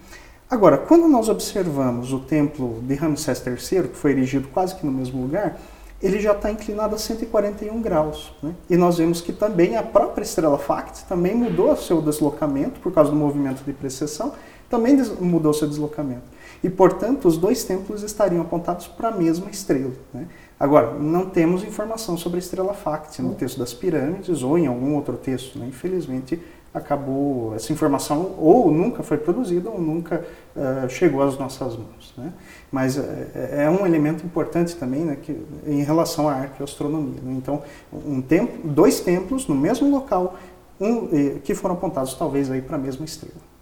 Agora, 0.49 0.77
quando 0.77 1.07
nós 1.07 1.29
observamos 1.29 2.11
o 2.11 2.19
templo 2.19 2.81
de 2.81 2.95
Ramsés 2.95 3.43
III, 3.45 3.89
que 3.89 3.97
foi 3.97 4.11
erigido 4.11 4.47
quase 4.49 4.75
que 4.75 4.85
no 4.85 4.91
mesmo 4.91 5.21
lugar, 5.21 5.59
ele 6.01 6.19
já 6.19 6.33
está 6.33 6.51
inclinado 6.51 6.95
a 6.95 6.97
141 6.97 7.81
graus. 7.81 8.33
Né? 8.43 8.53
E 8.69 8.75
nós 8.75 8.97
vemos 8.97 9.21
que 9.21 9.31
também 9.31 9.77
a 9.77 9.83
própria 9.83 10.23
estrela 10.23 10.57
Fact 10.57 11.05
também 11.05 11.33
mudou 11.33 11.75
seu 11.77 12.01
deslocamento 12.01 12.79
por 12.81 12.91
causa 12.91 13.09
do 13.09 13.15
movimento 13.15 13.63
de 13.63 13.71
precessão, 13.71 14.33
também 14.69 14.97
mudou 15.19 15.53
seu 15.53 15.67
deslocamento. 15.67 16.23
E, 16.63 16.69
portanto, 16.69 17.27
os 17.27 17.37
dois 17.37 17.63
templos 17.63 18.03
estariam 18.03 18.41
apontados 18.41 18.87
para 18.87 19.09
a 19.09 19.11
mesma 19.11 19.49
estrela. 19.49 19.93
Né? 20.13 20.27
Agora, 20.63 20.93
não 20.93 21.25
temos 21.25 21.61
informação 21.61 22.15
sobre 22.15 22.37
a 22.37 22.39
estrela 22.39 22.73
Fact 22.73 23.21
no 23.21 23.35
texto 23.35 23.59
das 23.59 23.73
pirâmides 23.73 24.43
ou 24.43 24.57
em 24.57 24.65
algum 24.65 24.95
outro 24.95 25.17
texto. 25.17 25.59
Né? 25.59 25.65
Infelizmente, 25.67 26.41
acabou 26.73 27.53
essa 27.53 27.73
informação 27.73 28.33
ou 28.37 28.71
nunca 28.71 29.03
foi 29.03 29.17
produzida 29.17 29.69
ou 29.69 29.81
nunca 29.81 30.25
uh, 30.55 30.89
chegou 30.89 31.21
às 31.21 31.37
nossas 31.37 31.75
mãos. 31.75 32.13
Né? 32.17 32.31
Mas 32.71 32.97
uh, 32.97 33.03
é 33.51 33.69
um 33.69 33.85
elemento 33.85 34.25
importante 34.25 34.73
também 34.77 35.01
né, 35.01 35.17
que, 35.21 35.37
em 35.67 35.83
relação 35.83 36.29
à 36.29 36.35
arqueoastronomia. 36.35 37.19
Né? 37.21 37.33
Então, 37.33 37.61
um 37.91 38.21
templo, 38.21 38.71
dois 38.71 39.01
templos 39.01 39.49
no 39.49 39.55
mesmo 39.55 39.91
local 39.91 40.37
um, 40.79 41.39
que 41.43 41.53
foram 41.53 41.75
apontados 41.75 42.13
talvez 42.13 42.47
para 42.61 42.77
a 42.77 42.79
mesma 42.79 43.03
estrela. 43.03 43.52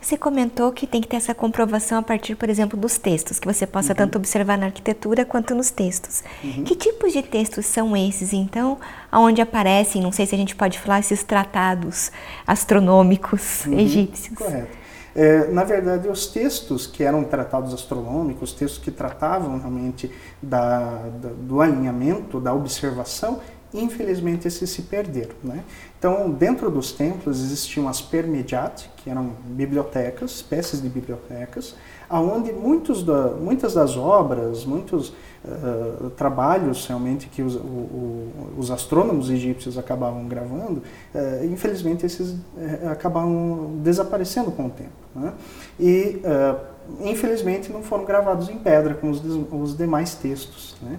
Você 0.00 0.16
comentou 0.16 0.72
que 0.72 0.86
tem 0.86 1.00
que 1.00 1.08
ter 1.08 1.16
essa 1.16 1.34
comprovação 1.34 1.98
a 1.98 2.02
partir, 2.02 2.36
por 2.36 2.48
exemplo, 2.48 2.78
dos 2.78 2.98
textos, 2.98 3.38
que 3.38 3.46
você 3.46 3.66
possa 3.66 3.90
uhum. 3.92 3.96
tanto 3.96 4.16
observar 4.16 4.56
na 4.56 4.66
arquitetura 4.66 5.24
quanto 5.24 5.54
nos 5.54 5.70
textos. 5.70 6.22
Uhum. 6.42 6.64
Que 6.64 6.76
tipos 6.76 7.12
de 7.12 7.22
textos 7.22 7.66
são 7.66 7.96
esses, 7.96 8.32
então, 8.32 8.78
onde 9.12 9.40
aparecem, 9.42 10.00
não 10.00 10.12
sei 10.12 10.24
se 10.24 10.34
a 10.34 10.38
gente 10.38 10.54
pode 10.54 10.78
falar, 10.78 11.00
esses 11.00 11.22
tratados 11.24 12.12
astronômicos 12.46 13.66
uhum. 13.66 13.78
egípcios? 13.78 14.38
Correto. 14.38 14.78
É, 15.14 15.48
na 15.48 15.64
verdade, 15.64 16.06
os 16.08 16.28
textos 16.28 16.86
que 16.86 17.02
eram 17.02 17.24
tratados 17.24 17.74
astronômicos, 17.74 18.52
textos 18.52 18.78
que 18.78 18.92
tratavam 18.92 19.58
realmente 19.58 20.12
da, 20.40 21.08
da, 21.20 21.30
do 21.30 21.60
alinhamento, 21.60 22.38
da 22.38 22.54
observação, 22.54 23.40
infelizmente 23.72 24.48
esses 24.48 24.70
se 24.70 24.82
perderam. 24.82 25.34
Né? 25.42 25.62
Então, 25.98 26.30
dentro 26.30 26.70
dos 26.70 26.92
templos 26.92 27.40
existiam 27.40 27.88
as 27.88 28.00
permediate, 28.00 28.90
que 28.96 29.10
eram 29.10 29.32
bibliotecas, 29.44 30.32
espécies 30.32 30.80
de 30.80 30.88
bibliotecas, 30.88 31.74
aonde 32.08 32.52
muitos 32.52 33.02
da, 33.02 33.28
muitas 33.30 33.74
das 33.74 33.96
obras, 33.96 34.64
muitos 34.64 35.08
uh, 35.44 36.10
trabalhos 36.10 36.86
realmente 36.86 37.28
que 37.28 37.42
os, 37.42 37.54
o, 37.54 37.58
o, 37.58 38.54
os, 38.56 38.70
astrônomos 38.70 39.28
egípcios 39.28 39.76
acabavam 39.76 40.26
gravando, 40.26 40.82
uh, 41.14 41.44
infelizmente 41.44 42.06
esses 42.06 42.30
uh, 42.30 42.88
acabavam 42.90 43.78
desaparecendo 43.82 44.50
com 44.50 44.66
o 44.66 44.70
tempo. 44.70 44.90
Né? 45.14 45.32
E 45.78 46.22
infelizmente 47.00 47.72
não 47.72 47.82
foram 47.82 48.04
gravados 48.04 48.48
em 48.48 48.56
pedra 48.58 48.94
como 48.94 49.12
os, 49.12 49.22
os 49.52 49.76
demais 49.76 50.14
textos. 50.14 50.76
Né? 50.80 50.98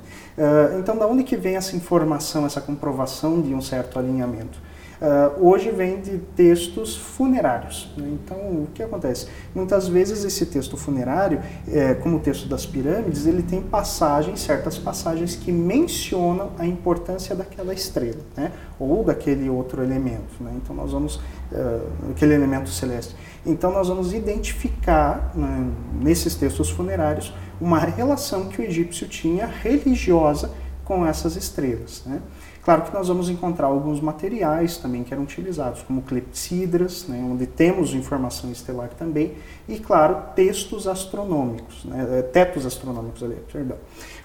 então, 0.79 0.97
da 0.97 1.07
onde 1.07 1.23
que 1.23 1.35
vem 1.35 1.55
essa 1.55 1.75
informação, 1.75 2.45
essa 2.45 2.61
comprovação 2.61 3.41
de 3.41 3.53
um 3.53 3.61
certo 3.61 3.97
alinhamento? 3.97 4.59
Uh, 5.01 5.47
hoje 5.47 5.71
vem 5.71 6.01
de 6.01 6.17
textos 6.35 6.97
funerários. 6.97 7.89
Né? 7.95 8.17
Então, 8.21 8.37
o 8.37 8.67
que 8.73 8.83
acontece? 8.83 9.27
Muitas 9.55 9.87
vezes 9.87 10.25
esse 10.25 10.45
texto 10.45 10.75
funerário, 10.75 11.41
é, 11.69 11.93
como 11.93 12.17
o 12.17 12.19
texto 12.19 12.49
das 12.49 12.65
pirâmides, 12.65 13.25
ele 13.25 13.41
tem 13.41 13.61
passagens, 13.61 14.41
certas 14.41 14.77
passagens 14.77 15.37
que 15.37 15.53
mencionam 15.53 16.51
a 16.59 16.65
importância 16.65 17.33
daquela 17.33 17.73
estrela, 17.73 18.19
né? 18.35 18.51
ou 18.77 19.01
daquele 19.03 19.49
outro 19.49 19.81
elemento. 19.81 20.41
Né? 20.41 20.51
Então, 20.61 20.75
nós 20.75 20.91
vamos, 20.91 21.15
uh, 21.15 22.11
aquele 22.11 22.33
elemento 22.33 22.69
celeste. 22.69 23.15
Então, 23.45 23.71
nós 23.71 23.87
vamos 23.87 24.11
identificar 24.11 25.31
né, 25.33 25.71
nesses 26.01 26.35
textos 26.35 26.69
funerários 26.69 27.33
uma 27.59 27.79
relação 27.79 28.49
que 28.49 28.61
o 28.61 28.65
egípcio 28.65 29.07
tinha 29.07 29.45
religiosa 29.45 30.51
com 30.83 31.05
essas 31.05 31.35
estrelas. 31.35 32.03
Né? 32.05 32.19
Claro 32.63 32.83
que 32.83 32.93
nós 32.93 33.07
vamos 33.07 33.29
encontrar 33.29 33.67
alguns 33.67 34.01
materiais 34.01 34.77
também 34.77 35.03
que 35.03 35.13
eram 35.13 35.23
utilizados, 35.23 35.81
como 35.81 36.01
clepsidras, 36.01 37.07
né, 37.07 37.25
onde 37.27 37.47
temos 37.47 37.93
informação 37.93 38.51
estelar 38.51 38.89
também, 38.89 39.33
e 39.67 39.79
claro, 39.79 40.17
textos 40.35 40.87
astronômicos, 40.87 41.85
né, 41.85 42.19
é, 42.19 42.21
tetos 42.21 42.65
astronômicos, 42.65 43.23
ali, 43.23 43.37
perdão. 43.51 43.77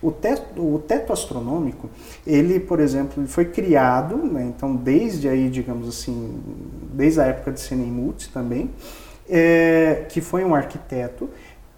O 0.03 0.11
teto, 0.11 0.61
o 0.61 0.79
teto 0.79 1.13
astronômico, 1.13 1.89
ele, 2.27 2.59
por 2.59 2.81
exemplo, 2.81 3.23
ele 3.23 3.29
foi 3.29 3.45
criado, 3.47 4.17
né, 4.17 4.53
então 4.55 4.75
desde 4.75 5.29
aí, 5.29 5.49
digamos 5.49 5.89
assim, 5.89 6.39
desde 6.93 7.21
a 7.21 7.25
época 7.25 7.53
de 7.53 7.61
Senemut 7.61 8.31
também, 8.31 8.71
é, 9.29 10.07
que 10.09 10.21
foi 10.21 10.45
um 10.45 10.55
arquiteto, 10.55 11.31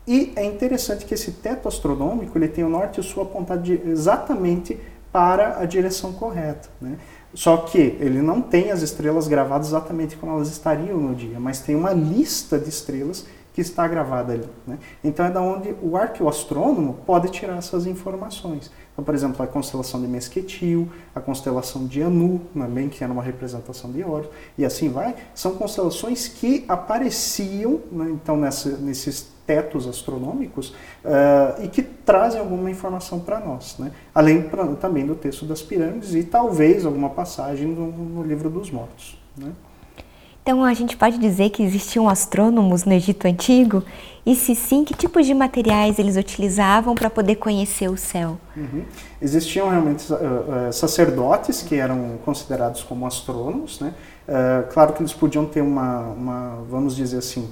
e 0.06 0.32
é 0.36 0.44
interessante 0.44 1.04
que 1.04 1.14
esse 1.14 1.32
teto 1.32 1.66
astronômico 1.66 2.38
ele 2.38 2.46
tem 2.46 2.62
o 2.62 2.68
norte 2.68 2.98
e 2.98 3.00
o 3.00 3.02
sul 3.02 3.24
apontado 3.24 3.70
exatamente 3.72 4.78
para 5.16 5.60
a 5.60 5.64
direção 5.64 6.12
correta. 6.12 6.68
Né? 6.78 6.98
Só 7.32 7.56
que 7.56 7.78
ele 7.78 8.20
não 8.20 8.42
tem 8.42 8.70
as 8.70 8.82
estrelas 8.82 9.26
gravadas 9.26 9.68
exatamente 9.68 10.14
como 10.14 10.32
elas 10.32 10.48
estariam 10.48 10.98
no 10.98 11.14
dia, 11.14 11.40
mas 11.40 11.58
tem 11.58 11.74
uma 11.74 11.90
lista 11.94 12.58
de 12.58 12.68
estrelas 12.68 13.24
que 13.54 13.62
está 13.62 13.88
gravada 13.88 14.34
ali. 14.34 14.46
Né? 14.66 14.78
Então 15.02 15.24
é 15.24 15.30
da 15.30 15.40
onde 15.40 15.74
o 15.80 15.96
arqueoastrônomo 15.96 16.98
pode 17.06 17.30
tirar 17.30 17.56
essas 17.56 17.86
informações. 17.86 18.70
Então, 18.92 19.02
por 19.02 19.14
exemplo, 19.14 19.42
a 19.42 19.46
constelação 19.46 20.02
de 20.02 20.06
Mesquetil, 20.06 20.86
a 21.14 21.20
constelação 21.20 21.86
de 21.86 22.02
Anu, 22.02 22.42
também 22.52 22.90
que 22.90 23.02
era 23.02 23.10
uma 23.10 23.22
representação 23.22 23.90
de 23.90 24.04
Horus, 24.04 24.28
e 24.58 24.66
assim 24.66 24.90
vai, 24.90 25.16
são 25.34 25.54
constelações 25.54 26.28
que 26.28 26.66
apareciam, 26.68 27.80
né, 27.90 28.10
então 28.10 28.36
nessa, 28.36 28.68
nesses 28.76 29.34
tetos 29.46 29.86
astronômicos 29.86 30.70
uh, 31.04 31.62
e 31.62 31.68
que 31.68 31.82
trazem 31.82 32.40
alguma 32.40 32.70
informação 32.70 33.20
para 33.20 33.38
nós, 33.38 33.76
né? 33.78 33.92
além 34.14 34.42
pra, 34.42 34.66
também 34.74 35.06
do 35.06 35.14
texto 35.14 35.44
das 35.44 35.62
pirâmides 35.62 36.14
e 36.14 36.24
talvez 36.24 36.84
alguma 36.84 37.10
passagem 37.10 37.68
no, 37.68 37.86
no 37.90 38.22
livro 38.22 38.50
dos 38.50 38.70
mortos. 38.70 39.16
Né? 39.36 39.52
Então 40.46 40.64
a 40.64 40.74
gente 40.74 40.96
pode 40.96 41.18
dizer 41.18 41.50
que 41.50 41.60
existiam 41.60 42.08
astrônomos 42.08 42.84
no 42.84 42.92
Egito 42.92 43.26
Antigo? 43.26 43.82
E 44.24 44.36
se 44.36 44.54
sim, 44.54 44.84
que 44.84 44.94
tipos 44.94 45.26
de 45.26 45.34
materiais 45.34 45.98
eles 45.98 46.16
utilizavam 46.16 46.94
para 46.94 47.10
poder 47.10 47.34
conhecer 47.34 47.88
o 47.90 47.96
céu? 47.96 48.38
Uhum. 48.56 48.84
Existiam 49.20 49.68
realmente 49.68 50.12
uh, 50.12 50.72
sacerdotes 50.72 51.62
que 51.62 51.74
eram 51.74 52.18
considerados 52.24 52.84
como 52.84 53.06
astrônomos, 53.06 53.80
né? 53.80 53.92
Uh, 54.28 54.72
claro 54.72 54.92
que 54.92 55.02
eles 55.02 55.12
podiam 55.12 55.46
ter 55.46 55.62
uma, 55.62 56.02
uma 56.10 56.64
vamos 56.70 56.94
dizer 56.94 57.18
assim, 57.18 57.48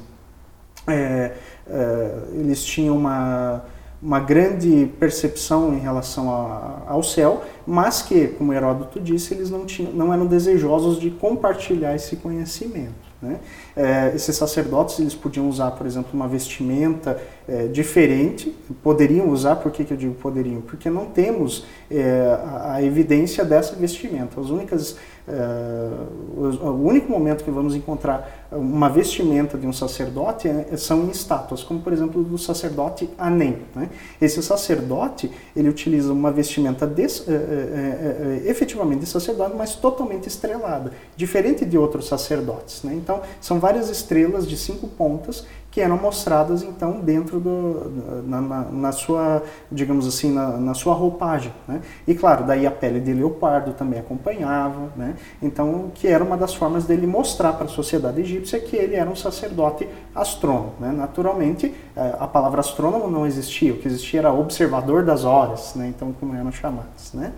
é, 0.86 1.32
é, 1.66 2.10
eles 2.32 2.64
tinham 2.64 2.96
uma, 2.96 3.64
uma 4.02 4.20
grande 4.20 4.90
percepção 4.98 5.74
em 5.74 5.78
relação 5.78 6.30
a, 6.30 6.82
ao 6.86 7.02
céu, 7.02 7.42
mas 7.66 8.02
que, 8.02 8.28
como 8.28 8.52
Heródoto 8.52 9.00
disse, 9.00 9.32
eles 9.32 9.50
não, 9.50 9.64
tinham, 9.64 9.92
não 9.92 10.12
eram 10.12 10.26
desejosos 10.26 11.00
de 11.00 11.10
compartilhar 11.10 11.94
esse 11.94 12.16
conhecimento. 12.16 13.14
Né? 13.24 13.40
É, 13.74 14.12
esses 14.14 14.36
sacerdotes 14.36 14.98
eles 14.98 15.14
podiam 15.14 15.48
usar, 15.48 15.70
por 15.70 15.86
exemplo, 15.86 16.10
uma 16.12 16.28
vestimenta 16.28 17.18
é, 17.48 17.66
diferente, 17.68 18.54
poderiam 18.82 19.30
usar, 19.30 19.56
por 19.56 19.72
que, 19.72 19.84
que 19.84 19.94
eu 19.94 19.96
digo 19.96 20.14
poderiam? 20.14 20.60
Porque 20.60 20.90
não 20.90 21.06
temos 21.06 21.64
é, 21.90 22.38
a, 22.44 22.74
a, 22.74 22.82
evidência 22.82 23.42
dessa 23.44 23.74
vestimenta. 23.74 24.38
As 24.38 24.50
únicas 24.50 24.96
Uh, 25.26 26.66
o 26.68 26.86
único 26.86 27.10
momento 27.10 27.44
que 27.44 27.50
vamos 27.50 27.74
encontrar 27.74 28.43
uma 28.50 28.88
vestimenta 28.88 29.58
de 29.58 29.66
um 29.66 29.72
sacerdote 29.72 30.48
é, 30.48 30.76
são 30.76 31.10
estátuas, 31.10 31.62
como 31.62 31.80
por 31.80 31.92
exemplo 31.92 32.22
do 32.22 32.38
sacerdote 32.38 33.08
Anem. 33.18 33.58
Né? 33.74 33.90
Esse 34.20 34.42
sacerdote 34.42 35.30
ele 35.56 35.68
utiliza 35.68 36.12
uma 36.12 36.30
vestimenta 36.30 36.86
de, 36.86 37.02
uh, 37.02 37.06
uh, 37.06 38.48
efetivamente 38.48 39.00
de 39.00 39.06
sacerdote, 39.06 39.54
mas 39.56 39.74
totalmente 39.74 40.28
estrelada, 40.28 40.92
diferente 41.16 41.64
de 41.64 41.76
outros 41.76 42.06
sacerdotes. 42.06 42.82
Né? 42.82 42.94
Então 42.94 43.20
são 43.40 43.58
várias 43.58 43.88
estrelas 43.90 44.46
de 44.46 44.56
cinco 44.56 44.86
pontas 44.88 45.44
que 45.74 45.80
eram 45.80 45.96
mostradas 45.96 46.62
então 46.62 47.00
dentro 47.00 47.40
do 47.40 48.22
na, 48.24 48.40
na, 48.40 48.62
na 48.62 48.92
sua 48.92 49.42
digamos 49.72 50.06
assim 50.06 50.32
na, 50.32 50.56
na 50.56 50.72
sua 50.72 50.94
roupagem 50.94 51.52
né? 51.66 51.80
e 52.06 52.14
claro 52.14 52.46
daí 52.46 52.64
a 52.64 52.70
pele 52.70 53.00
de 53.00 53.12
leopardo 53.12 53.72
também 53.72 53.98
acompanhava 53.98 54.92
né? 54.96 55.16
então 55.42 55.90
que 55.92 56.06
era 56.06 56.22
uma 56.22 56.36
das 56.36 56.54
formas 56.54 56.84
dele 56.84 57.08
mostrar 57.08 57.54
para 57.54 57.64
a 57.64 57.68
sociedade 57.68 58.20
egípcia 58.20 58.43
que 58.60 58.76
ele 58.76 58.94
era 58.94 59.08
um 59.08 59.16
sacerdote 59.16 59.88
astrônomo 60.14 60.74
né? 60.78 60.92
naturalmente 60.92 61.74
eh, 61.96 62.16
a 62.18 62.26
palavra 62.26 62.60
astrônomo 62.60 63.10
não 63.10 63.26
existia 63.26 63.72
o 63.72 63.76
que 63.76 63.88
existia 63.88 64.20
era 64.20 64.32
observador 64.32 65.04
das 65.04 65.24
horas 65.24 65.74
né? 65.74 65.88
então 65.88 66.14
como 66.18 66.34
eram 66.34 66.52
chamados 66.52 67.12
né? 67.12 67.32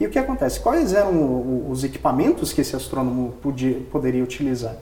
e 0.00 0.06
o 0.06 0.10
que 0.10 0.18
acontece 0.18 0.60
quais 0.60 0.92
eram 0.92 1.70
os 1.70 1.84
equipamentos 1.84 2.52
que 2.52 2.60
esse 2.60 2.74
astrônomo 2.76 3.34
podia, 3.42 3.80
poderia 3.90 4.22
utilizar 4.22 4.76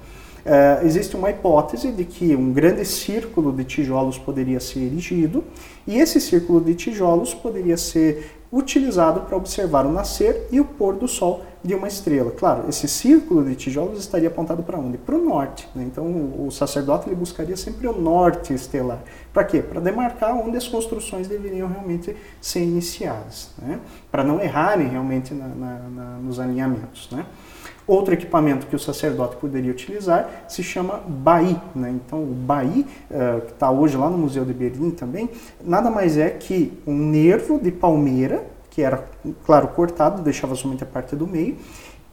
Uh, 0.47 0.87
existe 0.87 1.17
uma 1.17 1.29
hipótese 1.29 1.91
de 1.91 2.05
que 2.05 2.37
um 2.37 2.53
grande 2.53 2.85
círculo 2.85 3.53
de 3.53 3.65
tijolos 3.65 4.17
poderia 4.17 4.61
ser 4.61 4.79
erigido 4.79 5.43
e 5.85 5.99
esse 5.99 6.21
círculo 6.21 6.61
de 6.61 6.73
tijolos 6.73 7.35
poderia 7.35 7.77
ser 7.77 8.37
utilizado 8.53 9.23
para 9.23 9.37
observar 9.37 9.85
o 9.87 9.91
nascer 9.91 10.47
e 10.53 10.61
o 10.61 10.65
pôr 10.65 10.95
do 10.95 11.09
sol 11.09 11.43
de 11.67 11.75
uma 11.75 11.89
estrela. 11.89 12.31
Claro, 12.31 12.69
esse 12.69 12.87
círculo 12.87 13.45
de 13.45 13.57
tijolos 13.57 13.99
estaria 13.99 14.29
apontado 14.29 14.63
para 14.63 14.79
onde? 14.79 14.97
Para 14.99 15.17
o 15.17 15.25
norte. 15.25 15.69
Né? 15.75 15.85
Então, 15.85 16.05
o 16.07 16.51
sacerdote 16.51 17.09
ele 17.09 17.17
buscaria 17.17 17.57
sempre 17.57 17.87
o 17.87 17.93
norte 17.93 18.55
estelar. 18.55 19.03
Para 19.33 19.45
quê? 19.45 19.61
Para 19.61 19.81
demarcar 19.81 20.35
onde 20.37 20.57
as 20.57 20.69
construções 20.69 21.29
deveriam 21.29 21.69
realmente 21.69 22.17
ser 22.41 22.63
iniciadas, 22.63 23.51
né? 23.59 23.81
para 24.11 24.23
não 24.23 24.41
errarem 24.41 24.89
realmente 24.89 25.35
na, 25.35 25.49
na, 25.49 25.79
na, 25.89 26.05
nos 26.19 26.39
alinhamentos. 26.39 27.09
Né? 27.11 27.27
Outro 27.87 28.15
equipamento 28.15 28.67
que 28.67 28.75
o 28.75 28.79
sacerdote 28.79 29.37
poderia 29.37 29.71
utilizar 29.71 30.47
se 30.49 30.63
chama 30.63 31.01
baí. 31.07 31.57
Né? 31.75 31.91
Então, 31.91 32.23
o 32.23 32.35
baí, 32.35 32.85
uh, 33.11 33.41
que 33.43 33.53
está 33.53 33.71
hoje 33.71 33.97
lá 33.97 34.11
no 34.11 34.19
Museu 34.19 34.45
de 34.45 34.53
Berlim 34.53 34.91
também, 34.91 35.31
nada 35.65 35.89
mais 35.89 36.19
é 36.19 36.31
que 36.31 36.77
um 36.87 36.97
nervo 36.97 37.61
de 37.61 37.71
palmeira, 37.71 38.45
que 38.77 38.83
era, 38.83 39.09
claro, 39.47 39.69
cortado, 39.69 40.21
deixava 40.21 40.55
somente 40.55 40.83
a 40.85 40.87
parte 40.87 41.17
do 41.17 41.27
meio, 41.27 41.57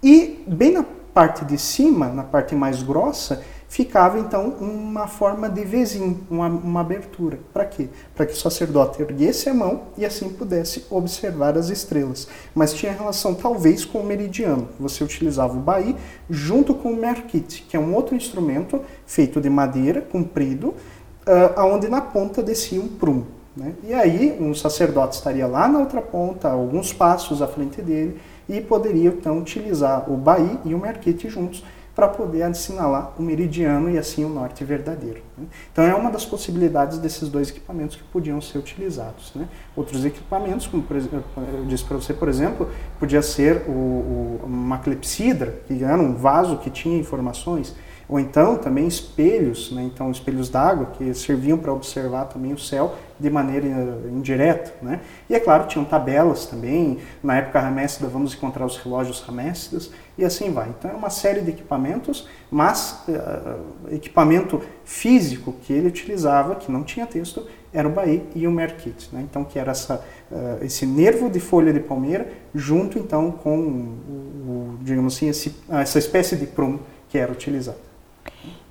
e 0.01 0.41
bem 0.47 0.71
na 0.71 0.85
parte 1.13 1.43
de 1.43 1.57
cima, 1.57 2.07
na 2.07 2.23
parte 2.23 2.55
mais 2.55 2.81
grossa, 2.81 3.43
ficava 3.67 4.17
então 4.17 4.47
uma 4.61 5.05
forma 5.05 5.49
de 5.49 5.65
vezinho, 5.65 6.25
uma, 6.31 6.47
uma 6.47 6.79
abertura. 6.79 7.37
Para 7.51 7.65
quê? 7.65 7.89
Para 8.15 8.25
que 8.25 8.31
o 8.31 8.37
sacerdote 8.37 9.01
erguesse 9.01 9.49
a 9.49 9.53
mão 9.53 9.87
e 9.97 10.05
assim 10.05 10.29
pudesse 10.29 10.85
observar 10.89 11.57
as 11.57 11.67
estrelas. 11.67 12.29
Mas 12.55 12.73
tinha 12.73 12.93
relação 12.93 13.35
talvez 13.35 13.83
com 13.83 13.99
o 13.99 14.05
meridiano. 14.05 14.69
Você 14.79 15.03
utilizava 15.03 15.57
o 15.57 15.59
baí 15.59 15.97
junto 16.29 16.73
com 16.73 16.93
o 16.93 16.95
merkit, 16.95 17.63
que 17.67 17.75
é 17.75 17.79
um 17.79 17.93
outro 17.93 18.15
instrumento 18.15 18.79
feito 19.05 19.41
de 19.41 19.49
madeira, 19.49 19.99
comprido, 19.99 20.67
uh, 20.67 21.57
aonde 21.57 21.89
na 21.89 21.99
ponta 21.99 22.41
descia 22.41 22.79
um 22.79 22.87
prumo. 22.87 23.27
Né? 23.55 23.73
E 23.83 23.93
aí 23.93 24.37
um 24.39 24.53
sacerdote 24.53 25.15
estaria 25.15 25.47
lá 25.47 25.67
na 25.67 25.79
outra 25.79 26.01
ponta, 26.01 26.49
alguns 26.49 26.91
passos 26.91 27.41
à 27.41 27.47
frente 27.47 27.81
dele, 27.81 28.19
e 28.49 28.59
poderia 28.59 29.09
então 29.09 29.39
utilizar 29.39 30.11
o 30.11 30.17
baí 30.17 30.59
e 30.65 30.73
o 30.73 30.79
merkit 30.79 31.29
juntos 31.29 31.63
para 31.95 32.07
poder 32.07 32.41
assinalar 32.41 33.13
o 33.19 33.21
meridiano 33.21 33.89
e 33.89 33.99
assim 33.99 34.25
o 34.25 34.29
norte 34.29 34.63
verdadeiro. 34.63 35.21
Né? 35.37 35.45
Então 35.71 35.83
é 35.83 35.93
uma 35.93 36.09
das 36.09 36.25
possibilidades 36.25 36.97
desses 36.97 37.29
dois 37.29 37.49
equipamentos 37.49 37.95
que 37.95 38.03
podiam 38.03 38.41
ser 38.41 38.57
utilizados. 38.57 39.31
Né? 39.35 39.47
Outros 39.75 40.03
equipamentos, 40.03 40.65
como 40.65 40.83
eu 40.89 41.65
disse 41.67 41.83
para 41.83 41.97
você, 41.97 42.13
por 42.13 42.27
exemplo, 42.27 42.67
podia 42.99 43.21
ser 43.21 43.63
o, 43.67 43.71
o, 43.71 44.41
uma 44.43 44.79
clepsidra, 44.79 45.59
que 45.67 45.83
era 45.83 46.01
um 46.01 46.15
vaso 46.15 46.57
que 46.57 46.71
tinha 46.71 46.97
informações, 46.97 47.75
ou 48.13 48.19
então 48.19 48.57
também 48.57 48.85
espelhos, 48.85 49.71
né? 49.71 49.81
então 49.81 50.11
espelhos 50.11 50.47
d'água 50.47 50.85
que 50.95 51.15
serviam 51.15 51.57
para 51.57 51.73
observar 51.73 52.25
também 52.25 52.53
o 52.53 52.59
céu 52.59 52.93
de 53.19 53.27
maneira 53.27 53.65
indireta. 54.07 54.71
Né? 54.83 54.99
E 55.27 55.33
é 55.33 55.39
claro, 55.39 55.65
tinham 55.65 55.83
tabelas 55.83 56.45
também, 56.45 56.99
na 57.23 57.37
época 57.37 57.59
ramessida 57.59 58.07
vamos 58.07 58.35
encontrar 58.35 58.67
os 58.67 58.77
relógios 58.77 59.19
ramessidas 59.21 59.89
e 60.15 60.23
assim 60.23 60.51
vai. 60.51 60.69
Então 60.69 60.91
é 60.91 60.93
uma 60.93 61.09
série 61.09 61.41
de 61.41 61.49
equipamentos, 61.49 62.27
mas 62.51 63.03
uh, 63.07 63.91
equipamento 63.91 64.61
físico 64.85 65.51
que 65.63 65.73
ele 65.73 65.87
utilizava, 65.87 66.53
que 66.53 66.71
não 66.71 66.83
tinha 66.83 67.07
texto, 67.07 67.47
era 67.73 67.87
o 67.87 67.91
Bahia 67.91 68.21
e 68.35 68.45
o 68.45 68.51
Merkit, 68.51 69.09
né? 69.11 69.25
então 69.27 69.43
que 69.43 69.57
era 69.57 69.71
essa, 69.71 70.05
uh, 70.31 70.63
esse 70.63 70.85
nervo 70.85 71.31
de 71.31 71.39
folha 71.39 71.73
de 71.73 71.79
palmeira 71.79 72.31
junto 72.53 72.99
então 72.99 73.31
com 73.31 73.57
o, 73.57 74.75
o 74.75 74.77
digamos 74.83 75.15
assim, 75.15 75.29
esse, 75.29 75.55
essa 75.67 75.97
espécie 75.97 76.35
de 76.35 76.45
prumo 76.45 76.79
que 77.09 77.17
era 77.17 77.31
utilizado. 77.31 77.92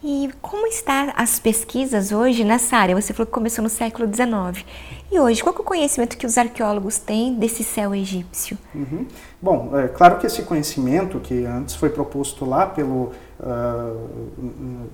E 0.04 0.30
como 0.42 0.66
estão 0.66 1.12
as 1.16 1.38
pesquisas 1.38 2.10
hoje 2.10 2.42
nessa 2.42 2.76
área? 2.76 3.00
Você 3.00 3.12
falou 3.12 3.26
que 3.26 3.32
começou 3.32 3.62
no 3.62 3.68
século 3.68 4.12
XIX. 4.12 4.64
E 5.12 5.20
hoje, 5.20 5.42
qual 5.42 5.54
é 5.54 5.60
o 5.60 5.62
conhecimento 5.62 6.16
que 6.16 6.26
os 6.26 6.36
arqueólogos 6.36 6.98
têm 6.98 7.34
desse 7.34 7.62
céu 7.62 7.94
egípcio? 7.94 8.58
Uhum. 8.74 9.06
Bom, 9.40 9.78
é 9.78 9.86
claro 9.86 10.18
que 10.18 10.26
esse 10.26 10.42
conhecimento 10.42 11.20
que 11.20 11.44
antes 11.44 11.76
foi 11.76 11.88
proposto 11.88 12.44
lá 12.44 12.66
pelo 12.66 13.12
uh, 13.42 14.08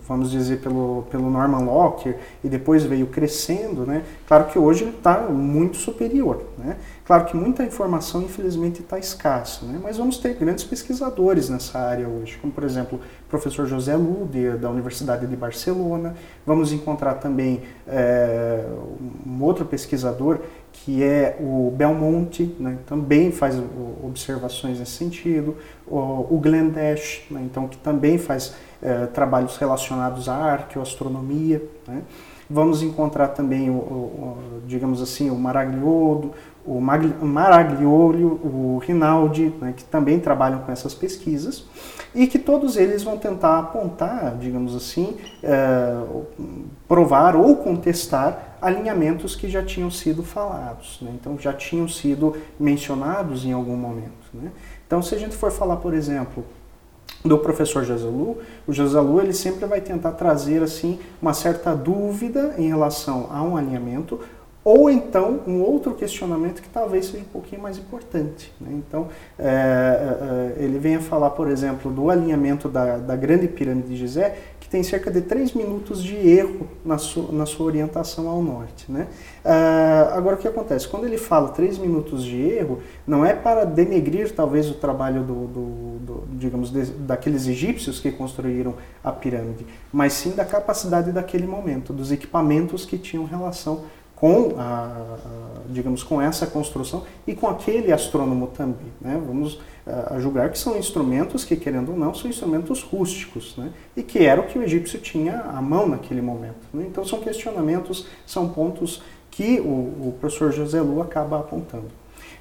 vamos 0.06 0.30
dizer, 0.30 0.60
pelo, 0.60 1.04
pelo 1.10 1.30
Norman 1.30 1.64
Lockyer 1.64 2.18
e 2.42 2.48
depois 2.48 2.84
veio 2.84 3.06
crescendo, 3.06 3.86
né? 3.86 4.02
Claro 4.26 4.46
que 4.46 4.58
hoje 4.58 4.84
está 4.84 5.20
muito 5.28 5.76
superior, 5.76 6.42
né? 6.56 6.76
Claro 7.08 7.24
que 7.24 7.34
muita 7.34 7.64
informação, 7.64 8.20
infelizmente, 8.20 8.82
está 8.82 8.98
escassa, 8.98 9.64
né? 9.64 9.80
mas 9.82 9.96
vamos 9.96 10.18
ter 10.18 10.34
grandes 10.34 10.62
pesquisadores 10.62 11.48
nessa 11.48 11.78
área 11.78 12.06
hoje, 12.06 12.36
como, 12.36 12.52
por 12.52 12.62
exemplo, 12.62 13.00
o 13.00 13.30
professor 13.30 13.66
José 13.66 13.96
Lude, 13.96 14.50
da 14.58 14.68
Universidade 14.68 15.26
de 15.26 15.34
Barcelona. 15.34 16.14
Vamos 16.44 16.70
encontrar 16.70 17.14
também 17.14 17.62
é, 17.86 18.62
um 19.26 19.42
outro 19.42 19.64
pesquisador 19.64 20.40
que 20.84 21.02
é 21.02 21.36
o 21.40 21.72
Belmonte, 21.76 22.54
né, 22.58 22.78
também 22.86 23.30
faz 23.32 23.60
observações 24.02 24.78
nesse 24.78 24.92
sentido, 24.92 25.56
o, 25.86 26.38
Glenn 26.40 26.70
Dash, 26.70 27.22
né, 27.30 27.42
então, 27.44 27.66
que 27.66 27.76
também 27.78 28.18
faz 28.18 28.54
é, 28.82 29.06
trabalhos 29.06 29.56
relacionados 29.56 30.28
à 30.28 30.36
arqueoastronomia. 30.36 31.62
Né. 31.86 32.02
Vamos 32.48 32.82
encontrar 32.82 33.28
também, 33.28 33.68
o, 33.68 33.74
o, 33.74 34.38
digamos 34.66 35.02
assim, 35.02 35.30
o 35.30 35.36
Maragliodo, 35.36 36.32
o 36.68 37.26
Maragliolio, 37.26 38.28
o 38.44 38.78
Rinaldi, 38.84 39.54
né, 39.58 39.72
que 39.74 39.84
também 39.84 40.20
trabalham 40.20 40.58
com 40.60 40.70
essas 40.70 40.94
pesquisas, 40.94 41.64
e 42.14 42.26
que 42.26 42.38
todos 42.38 42.76
eles 42.76 43.02
vão 43.02 43.16
tentar 43.16 43.58
apontar, 43.58 44.36
digamos 44.36 44.76
assim, 44.76 45.16
é, 45.42 45.96
provar 46.86 47.34
ou 47.34 47.56
contestar 47.56 48.56
alinhamentos 48.60 49.34
que 49.34 49.48
já 49.48 49.62
tinham 49.62 49.90
sido 49.90 50.22
falados, 50.22 50.98
né, 51.00 51.10
então 51.18 51.38
já 51.38 51.54
tinham 51.54 51.88
sido 51.88 52.36
mencionados 52.60 53.46
em 53.46 53.52
algum 53.52 53.76
momento. 53.76 54.28
Né. 54.34 54.50
Então, 54.86 55.00
se 55.00 55.14
a 55.14 55.18
gente 55.18 55.34
for 55.34 55.50
falar, 55.50 55.76
por 55.76 55.94
exemplo, 55.94 56.44
do 57.24 57.38
professor 57.38 57.84
Jazalu, 57.84 58.38
o 58.66 58.72
Jazalu 58.72 59.20
ele 59.20 59.32
sempre 59.32 59.66
vai 59.66 59.80
tentar 59.80 60.12
trazer 60.12 60.62
assim 60.62 61.00
uma 61.20 61.34
certa 61.34 61.74
dúvida 61.74 62.54
em 62.56 62.68
relação 62.68 63.28
a 63.32 63.42
um 63.42 63.56
alinhamento 63.56 64.20
ou 64.68 64.90
então 64.90 65.40
um 65.46 65.62
outro 65.62 65.94
questionamento 65.94 66.60
que 66.60 66.68
talvez 66.68 67.06
seja 67.06 67.24
um 67.24 67.32
pouquinho 67.32 67.62
mais 67.62 67.78
importante. 67.78 68.52
Né? 68.60 68.68
Então, 68.72 69.08
é, 69.38 69.46
é, 70.58 70.62
ele 70.62 70.78
vem 70.78 70.96
a 70.96 71.00
falar, 71.00 71.30
por 71.30 71.48
exemplo, 71.48 71.90
do 71.90 72.10
alinhamento 72.10 72.68
da, 72.68 72.98
da 72.98 73.16
grande 73.16 73.48
pirâmide 73.48 73.88
de 73.88 73.96
Gizé, 73.96 74.36
que 74.60 74.68
tem 74.68 74.82
cerca 74.82 75.10
de 75.10 75.22
3 75.22 75.54
minutos 75.54 76.04
de 76.04 76.14
erro 76.14 76.68
na, 76.84 76.98
su, 76.98 77.32
na 77.32 77.46
sua 77.46 77.64
orientação 77.64 78.28
ao 78.28 78.42
norte. 78.42 78.92
Né? 78.92 79.06
É, 79.42 80.10
agora, 80.12 80.36
o 80.36 80.38
que 80.38 80.46
acontece? 80.46 80.86
Quando 80.86 81.06
ele 81.06 81.16
fala 81.16 81.48
3 81.48 81.78
minutos 81.78 82.22
de 82.22 82.38
erro, 82.38 82.82
não 83.06 83.24
é 83.24 83.32
para 83.32 83.64
denegrir, 83.64 84.34
talvez, 84.34 84.68
o 84.68 84.74
trabalho 84.74 85.22
do, 85.22 85.46
do, 85.46 85.98
do 86.00 86.24
digamos, 86.32 86.70
de, 86.70 86.84
daqueles 86.84 87.46
egípcios 87.46 88.00
que 88.00 88.12
construíram 88.12 88.74
a 89.02 89.10
pirâmide, 89.10 89.64
mas 89.90 90.12
sim 90.12 90.32
da 90.32 90.44
capacidade 90.44 91.10
daquele 91.10 91.46
momento, 91.46 91.94
dos 91.94 92.12
equipamentos 92.12 92.84
que 92.84 92.98
tinham 92.98 93.24
relação 93.24 93.84
com, 94.18 94.56
a, 94.58 95.16
digamos, 95.68 96.02
com 96.02 96.20
essa 96.20 96.44
construção 96.44 97.04
e 97.24 97.34
com 97.34 97.46
aquele 97.46 97.92
astrônomo 97.92 98.48
também. 98.48 98.92
Né? 99.00 99.20
Vamos 99.24 99.60
a, 99.86 100.18
julgar 100.18 100.50
que 100.50 100.58
são 100.58 100.76
instrumentos 100.76 101.44
que, 101.44 101.54
querendo 101.54 101.92
ou 101.92 101.96
não, 101.96 102.12
são 102.12 102.28
instrumentos 102.28 102.82
rústicos, 102.82 103.56
né? 103.56 103.70
e 103.96 104.02
que 104.02 104.18
era 104.18 104.40
o 104.40 104.46
que 104.46 104.58
o 104.58 104.62
egípcio 104.62 104.98
tinha 104.98 105.40
à 105.40 105.62
mão 105.62 105.88
naquele 105.88 106.20
momento. 106.20 106.66
Né? 106.74 106.86
Então 106.88 107.04
são 107.04 107.20
questionamentos, 107.20 108.06
são 108.26 108.48
pontos 108.48 109.02
que 109.30 109.60
o, 109.60 110.08
o 110.08 110.14
professor 110.18 110.52
José 110.52 110.80
Lu 110.80 111.00
acaba 111.00 111.38
apontando. 111.38 111.86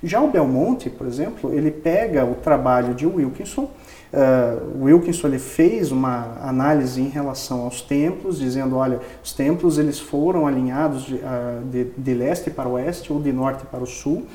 Já 0.03 0.21
o 0.21 0.29
Belmonte, 0.29 0.89
por 0.89 1.07
exemplo, 1.07 1.53
ele 1.53 1.71
pega 1.71 2.25
o 2.25 2.35
trabalho 2.35 2.93
de 2.93 3.05
Wilkinson, 3.05 3.69
Uh, 4.07 4.85
Wilkinson 4.85 5.27
ele 5.27 5.39
fez 5.39 5.91
uma 5.91 6.37
análise 6.41 7.01
em 7.01 7.09
relação 7.09 7.63
aos 7.63 7.81
templos, 7.81 8.39
dizendo, 8.39 8.77
olha, 8.77 9.01
os 9.21 9.33
templos 9.33 9.77
eles 9.77 9.99
foram 9.99 10.47
alinhados 10.47 11.03
de, 11.03 11.15
uh, 11.15 11.19
de, 11.69 11.83
de 11.97 12.13
leste 12.13 12.49
para 12.49 12.69
oeste 12.69 13.11
ou 13.11 13.21
de 13.21 13.33
norte 13.33 13.65
para 13.65 13.83
o 13.83 13.85
sul. 13.85 14.25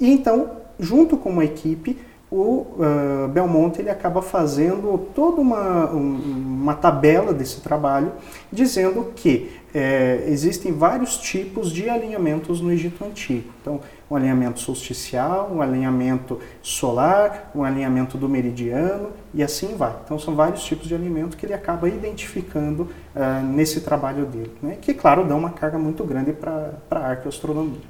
E 0.00 0.10
então, 0.10 0.52
junto 0.78 1.18
com 1.18 1.28
uma 1.28 1.44
equipe, 1.44 1.98
o 2.30 2.66
uh, 2.78 3.28
Belmonte 3.28 3.80
ele 3.80 3.90
acaba 3.90 4.22
fazendo 4.22 4.96
toda 5.14 5.40
uma, 5.40 5.92
um, 5.92 6.14
uma 6.62 6.74
tabela 6.74 7.34
desse 7.34 7.60
trabalho, 7.60 8.12
dizendo 8.50 9.12
que 9.14 9.50
é, 9.74 10.24
existem 10.28 10.72
vários 10.72 11.16
tipos 11.18 11.70
de 11.70 11.88
alinhamentos 11.88 12.60
no 12.60 12.72
Egito 12.72 13.04
Antigo. 13.04 13.50
Então, 13.60 13.80
um 14.10 14.16
alinhamento 14.16 14.58
solsticial, 14.58 15.50
um 15.52 15.62
alinhamento 15.62 16.40
solar, 16.60 17.50
um 17.54 17.62
alinhamento 17.62 18.18
do 18.18 18.28
meridiano 18.28 19.10
e 19.32 19.42
assim 19.42 19.76
vai. 19.76 19.94
Então, 20.04 20.18
são 20.18 20.34
vários 20.34 20.64
tipos 20.64 20.88
de 20.88 20.94
alinhamento 20.94 21.36
que 21.36 21.46
ele 21.46 21.54
acaba 21.54 21.88
identificando 21.88 22.88
uh, 23.14 23.44
nesse 23.44 23.80
trabalho 23.82 24.26
dele, 24.26 24.52
né? 24.60 24.76
que, 24.80 24.92
claro, 24.92 25.24
dão 25.24 25.38
uma 25.38 25.50
carga 25.50 25.78
muito 25.78 26.02
grande 26.02 26.32
para 26.32 26.72
a 26.90 27.10
arqueoastronomia. 27.10 27.80